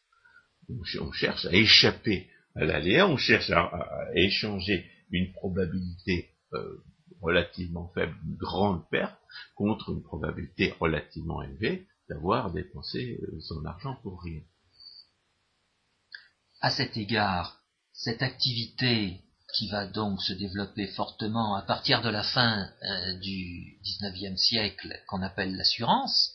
[0.70, 6.84] On, cherche à échapper à l'aléa, on cherche à, échanger une probabilité euh,
[7.22, 9.20] relativement faible, une grande perte,
[9.54, 14.42] contre une probabilité relativement élevée d'avoir dépensé son argent pour rien.
[16.62, 17.60] À cet égard,
[17.94, 19.22] cette activité
[19.56, 25.00] qui va donc se développer fortement à partir de la fin euh, du XIXe siècle
[25.08, 26.34] qu'on appelle l'assurance,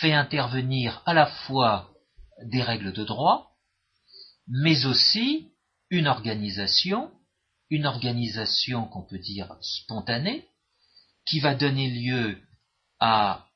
[0.00, 1.92] fait intervenir à la fois
[2.44, 3.56] des règles de droit,
[4.48, 5.52] mais aussi
[5.90, 7.10] une organisation,
[7.70, 10.46] une organisation qu'on peut dire spontanée,
[11.26, 12.38] qui va donner lieu
[13.00, 13.46] à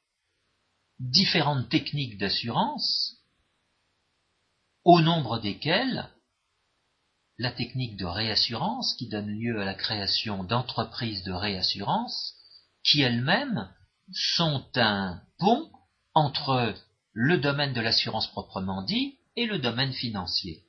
[0.99, 3.12] différentes techniques d'assurance
[4.85, 6.09] au nombre desquels
[7.39, 12.35] la technique de réassurance qui donne lieu à la création d'entreprises de réassurance
[12.85, 13.69] qui elles-mêmes
[14.13, 15.71] sont un pont
[16.15, 16.75] entre
[17.13, 20.65] le domaine de l'assurance proprement dit et le domaine financier.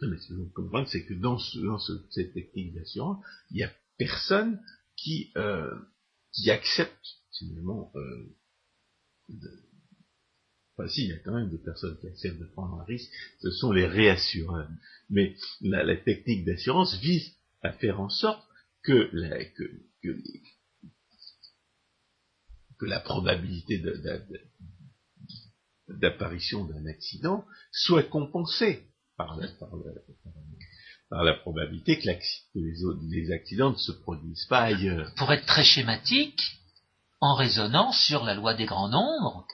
[0.00, 4.60] mais ce que vous comprenez, c'est que dans, cette technique d'assurance, il n'y a personne
[4.96, 5.74] qui, euh,
[6.32, 7.06] qui accepte
[7.38, 8.36] finalement euh,
[10.76, 13.10] Enfin, si, il y a quand même des personnes qui acceptent de prendre un risque,
[13.40, 14.68] ce sont les réassureurs.
[15.10, 18.42] Mais la, technique d'assurance vise à faire en sorte
[18.82, 19.38] que la,
[22.80, 23.82] la probabilité
[25.88, 28.86] d'apparition d'un accident soit compensée
[29.16, 29.48] par la,
[31.10, 32.08] par la, probabilité que,
[32.54, 35.12] les accidents ne se produisent pas ailleurs.
[35.16, 36.40] Pour être très schématique,
[37.20, 39.46] en raisonnant sur la loi des grands nombres,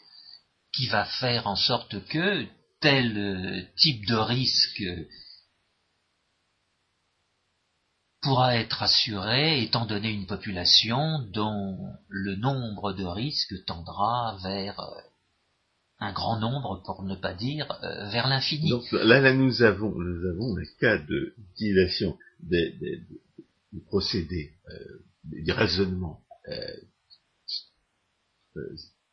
[0.73, 2.47] qui va faire en sorte que
[2.81, 4.85] tel euh, type de risque
[8.21, 11.79] pourra être assuré étant donné une population dont
[12.09, 15.01] le nombre de risques tendra vers euh,
[16.01, 18.71] un grand nombre, pour ne pas dire euh, vers l'infini.
[18.71, 23.03] Donc là, là, nous avons, nous avons cas d'utilisation des, des,
[23.87, 24.53] procédés,
[25.25, 26.23] des raisonnements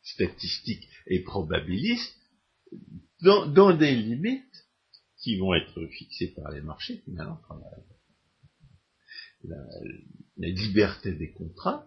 [0.06, 2.16] statistiques et probabilistes
[3.22, 4.66] dans, des limites
[5.22, 7.58] qui vont être fixées par les marchés, finalement, par
[9.44, 9.56] la,
[10.38, 11.86] liberté des contrats,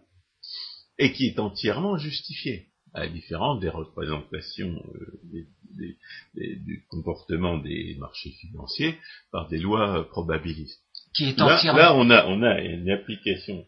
[0.97, 5.95] et qui est entièrement justifiée, à la différence des représentations euh,
[6.35, 8.97] du comportement des marchés financiers
[9.31, 10.81] par des lois probabilistes.
[11.13, 13.65] Qui est là, on a, on a une application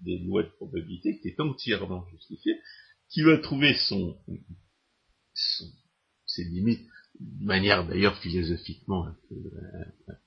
[0.00, 2.56] des lois de probabilité qui est entièrement justifiée,
[3.10, 4.16] qui va trouver son,
[6.26, 6.86] ses limites
[7.18, 9.16] de manière d'ailleurs philosophiquement un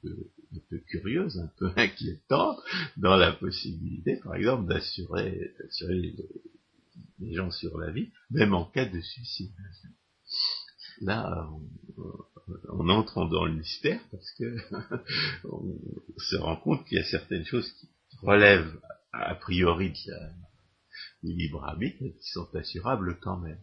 [0.01, 2.59] peu, curieuse, un peu inquiétante,
[2.97, 5.53] dans la possibilité, par exemple, d'assurer,
[5.89, 9.51] les, gens sur la vie, même en cas de suicide.
[11.01, 11.49] Là,
[12.69, 14.57] on, entre dans le mystère parce que
[15.45, 15.79] on
[16.17, 17.89] se rend compte qu'il y a certaines choses qui
[18.21, 18.79] relèvent
[19.13, 20.29] a priori de la,
[21.23, 23.59] du libre arbitre, qui sont assurables quand même.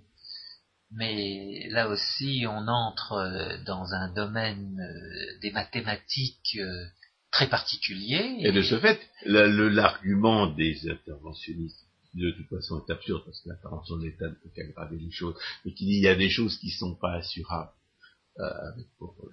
[0.93, 6.85] Mais là aussi, on entre euh, dans un domaine euh, des mathématiques euh,
[7.31, 8.39] très particulier.
[8.41, 13.99] Et, de ce fait, l'argument des interventionnistes, de toute façon, est absurde, parce que l'intervention
[13.99, 16.73] de l'État ne peut qu'aggraver les choses, mais qu'il y a des choses qui ne
[16.73, 17.71] sont pas assurables,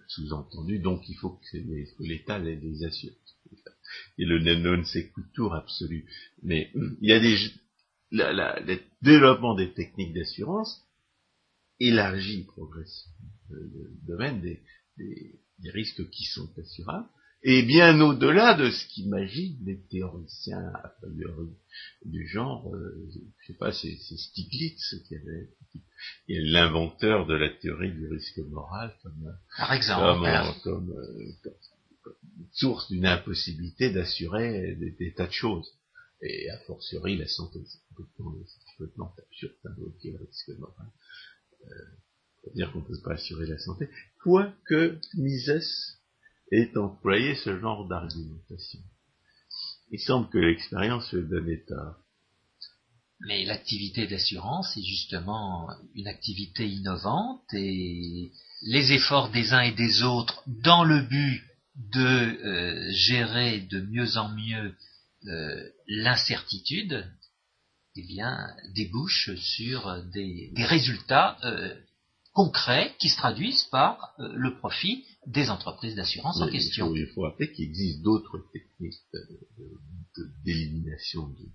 [0.10, 1.58] sous-entendu, donc il faut que
[2.00, 3.14] l'État les, les assure.
[4.18, 4.84] Et le non
[5.34, 6.06] tour absolu.
[6.44, 6.72] Mais
[7.02, 7.38] il y a des,
[8.12, 10.84] le développement des techniques d'assurance
[11.80, 13.18] élargit progressivement
[13.50, 14.62] le, domaine des,
[15.72, 17.08] risques qui sont assurables,
[17.44, 21.50] et bien au-delà de ce qu'imaginent les théoriciens a priori
[22.06, 23.10] du genre, euh,
[23.40, 25.80] je sais pas, c'est Stiglitz qui avait, qui
[26.30, 31.52] est l'inventeur de la théorie du risque moral comme, Par exemple, comme, euh,
[32.54, 35.72] source d'une impossibilité d'assurer des, tas de choses
[36.22, 37.60] et a fortiori la santé.
[37.66, 40.88] C'est complètement, absurde d'invoquer le risque moral.
[41.66, 43.90] Euh, dire qu'on ne peut pas assurer la santé,
[44.24, 45.98] quoique Mises
[46.52, 48.80] ait employé ce genre d'argumentation.
[49.92, 51.98] Il semble que l'expérience le donne tort.
[53.22, 58.32] Mais l'activité d'assurance est justement une activité innovante et
[58.62, 61.44] les efforts des uns et des autres dans le but
[61.76, 64.76] de euh, gérer de mieux en mieux
[65.28, 67.06] euh, l'incertitude,
[67.96, 71.76] eh bien, débouche sur des, résultats euh,
[72.34, 76.94] concrets qui se traduisent par euh, le profit des entreprises d'assurance en question.
[76.96, 79.02] Il faut, rappeler qu'il existe d'autres techniques
[80.46, 81.52] d'élimination du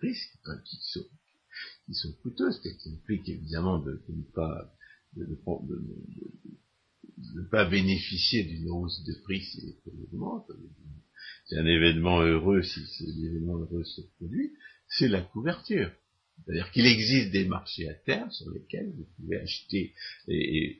[0.00, 1.04] risque hein, qui, sont,
[1.86, 4.74] qui sont coûteuses, qui impliquent évidemment de, ne pas
[5.16, 5.26] de,
[7.34, 10.50] ne pas bénéficier d'une hausse de prix si les prix augmentent.
[11.44, 12.80] C'est un événement heureux si
[13.16, 14.52] l'événement heureux se produit,
[14.88, 15.90] c'est la couverture.
[16.44, 19.94] C'est-à-dire qu'il existe des marchés à terme sur lesquels vous pouvez acheter
[20.28, 20.78] et,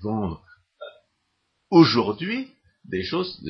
[0.00, 0.44] vendre
[1.70, 2.48] aujourd'hui
[2.84, 3.44] des choses,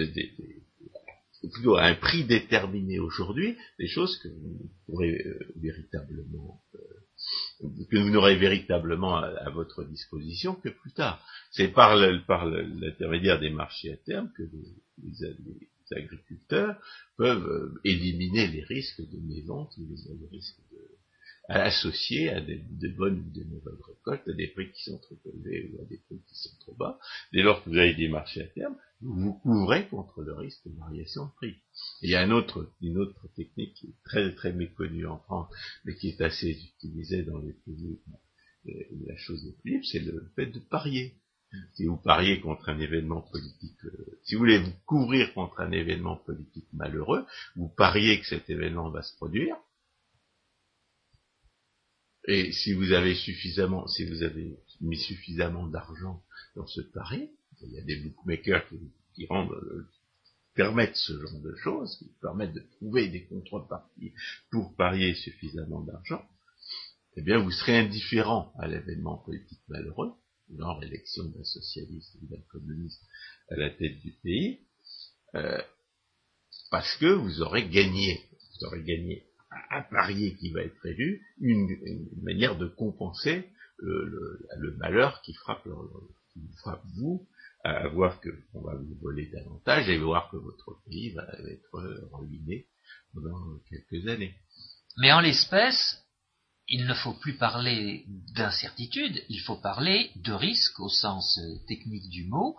[1.52, 6.78] plutôt à un prix déterminé aujourd'hui, des choses que vous pourrez euh, véritablement euh,
[7.90, 11.24] que vous n'aurez véritablement à, votre disposition que plus tard.
[11.50, 16.80] C'est par l'intermédiaire des marchés à terme que les, agriculteurs
[17.16, 20.78] peuvent euh, éliminer les risques de mévente, les, les risques de,
[21.48, 25.18] associés à des, de bonnes ou de mauvaises récoltes, à des prix qui sont trop
[25.24, 26.98] élevés ou à des prix qui sont trop bas.
[27.32, 30.66] Dès lors que vous avez des marchés à terme, vous vous couvrez contre le risque
[30.66, 31.56] de variation de prix.
[32.02, 35.48] il y a une autre, une autre technique qui est très très méconnue en France,
[35.84, 37.98] mais qui est assez utilisée dans les pays
[38.66, 41.14] où la chose est plus c'est le fait de parier.
[41.74, 45.72] Si vous pariez contre un événement politique, euh, si vous voulez vous couvrir contre un
[45.72, 47.24] événement politique malheureux,
[47.56, 49.56] vous pariez que cet événement va se produire,
[52.28, 56.22] et si vous avez suffisamment, si vous avez mis suffisamment d'argent
[56.56, 57.30] dans ce pari,
[57.62, 58.68] il y a des bookmakers
[59.14, 59.88] qui, rendent, euh,
[60.54, 64.12] permettent ce genre de choses, qui permettent de trouver des contreparties
[64.50, 66.22] pour parier suffisamment d'argent,
[67.16, 70.12] eh bien vous serez indifférent à l'événement politique malheureux,
[70.56, 73.02] genre élection d'un socialiste ou d'un communiste
[73.50, 74.60] à la tête du pays,
[75.34, 75.60] euh,
[76.70, 79.24] parce que vous aurez gagné, vous aurez gagné
[79.70, 83.48] à parier qui va être élu, une, manière de compenser
[83.78, 85.66] le, malheur qui frappe,
[86.58, 87.26] frappe vous,
[87.64, 92.66] à voir qu'on va vous voler davantage et voir que votre pays va être ruiné
[93.12, 94.34] pendant quelques années.
[94.98, 96.02] Mais en l'espèce,
[96.68, 98.04] il ne faut plus parler
[98.34, 102.56] d'incertitude, il faut parler de risque au sens technique du mot.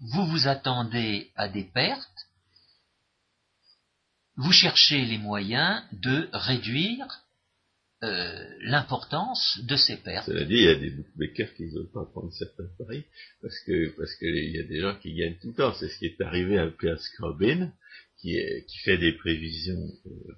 [0.00, 2.26] Vous vous attendez à des pertes,
[4.36, 7.06] vous cherchez les moyens de réduire
[8.02, 10.26] euh, l'importance de ces pertes.
[10.26, 13.04] Cela dit, il y a des bookmakers qui ne veulent pas prendre certains paris
[13.40, 15.72] parce que parce qu'il y a des gens qui gagnent tout le temps.
[15.74, 17.70] C'est ce qui est arrivé à Pierre Scrobin,
[18.18, 18.36] qui,
[18.66, 20.32] qui fait des prévisions euh,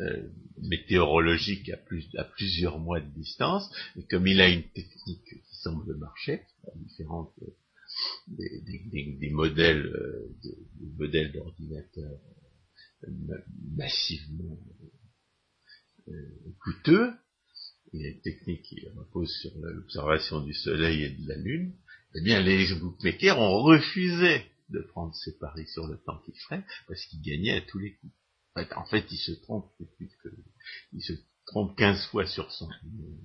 [0.00, 3.70] euh, météorologiques à, plus, à plusieurs mois de distance.
[3.96, 6.42] Et comme il a une technique qui semble marcher,
[6.76, 7.32] différente
[8.26, 9.92] des, des, des, modèles,
[10.42, 10.56] des
[10.98, 12.18] modèles d'ordinateurs
[13.76, 14.58] massivement
[16.08, 16.12] euh,
[16.62, 17.12] coûteux,
[17.92, 21.72] et une technique qui repose sur l'observation du Soleil et de la Lune,
[22.14, 26.64] eh bien les bookmakers ont refusé de prendre ces paris sur le temps qu'ils feraient,
[26.88, 28.12] parce qu'ils gagnaient à tous les coups.
[28.56, 29.72] En fait, ils se trompent
[30.92, 31.12] ils se
[31.46, 32.68] trompent 15 fois sur 100.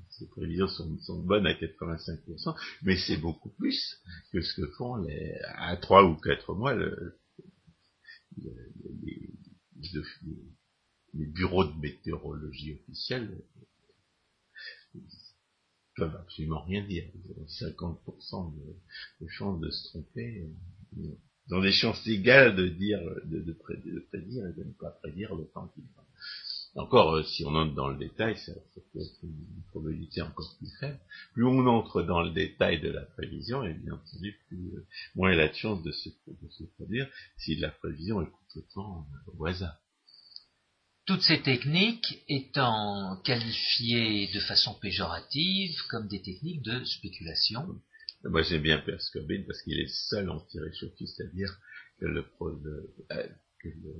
[0.10, 4.02] Ces prévisions sont, bonnes à 85%, mais c'est beaucoup plus
[4.32, 7.20] que ce que font les, à 3 ou 4 mois le,
[11.14, 13.44] les, bureaux de météorologie officiels
[15.96, 17.10] peuvent absolument rien dire.
[17.14, 18.56] Ils ont 50%
[19.22, 20.50] de, chances de se tromper.
[20.98, 21.18] Ils
[21.52, 25.68] ont des chances égales de dire, de, prédire et de ne pas prédire le temps
[25.74, 26.04] qu'il va.
[26.76, 30.70] Encore, euh, si on entre dans le détail, ça, peut être une probabilité encore plus
[30.80, 31.00] faible.
[31.34, 34.86] Plus on entre dans le détail de la prévision, et bien entendu, plus, euh,
[35.16, 37.08] moins il a de chances de se, de se produire
[37.38, 39.08] si la prévision est complètement
[39.38, 39.78] au hasard.
[41.06, 47.68] Toutes ces techniques étant qualifiées de façon péjorative comme des techniques de spéculation.
[48.24, 51.58] Moi j'aime bien Perscobin parce qu'il est seul anti-réchauffiste, c'est-à-dire
[52.00, 52.26] que le,
[53.12, 53.28] euh,
[53.62, 53.96] que le,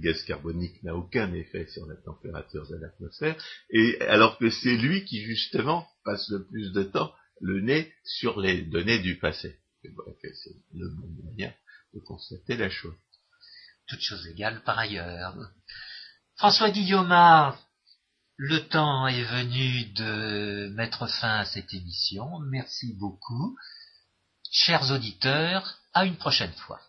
[0.00, 3.36] gaz carbonique n'a aucun effet sur la température de l'atmosphère,
[3.70, 8.40] et alors que c'est lui qui justement passe le plus de temps le nez sur
[8.40, 9.58] les données du passé.
[9.82, 11.54] C'est le bon moyen
[11.94, 12.94] de constater la chose
[13.90, 15.36] toutes choses égales par ailleurs.
[16.36, 17.12] François Guillaume,
[18.42, 22.38] le temps est venu de mettre fin à cette émission.
[22.50, 23.54] Merci beaucoup.
[24.50, 26.80] Chers auditeurs, à une prochaine fois.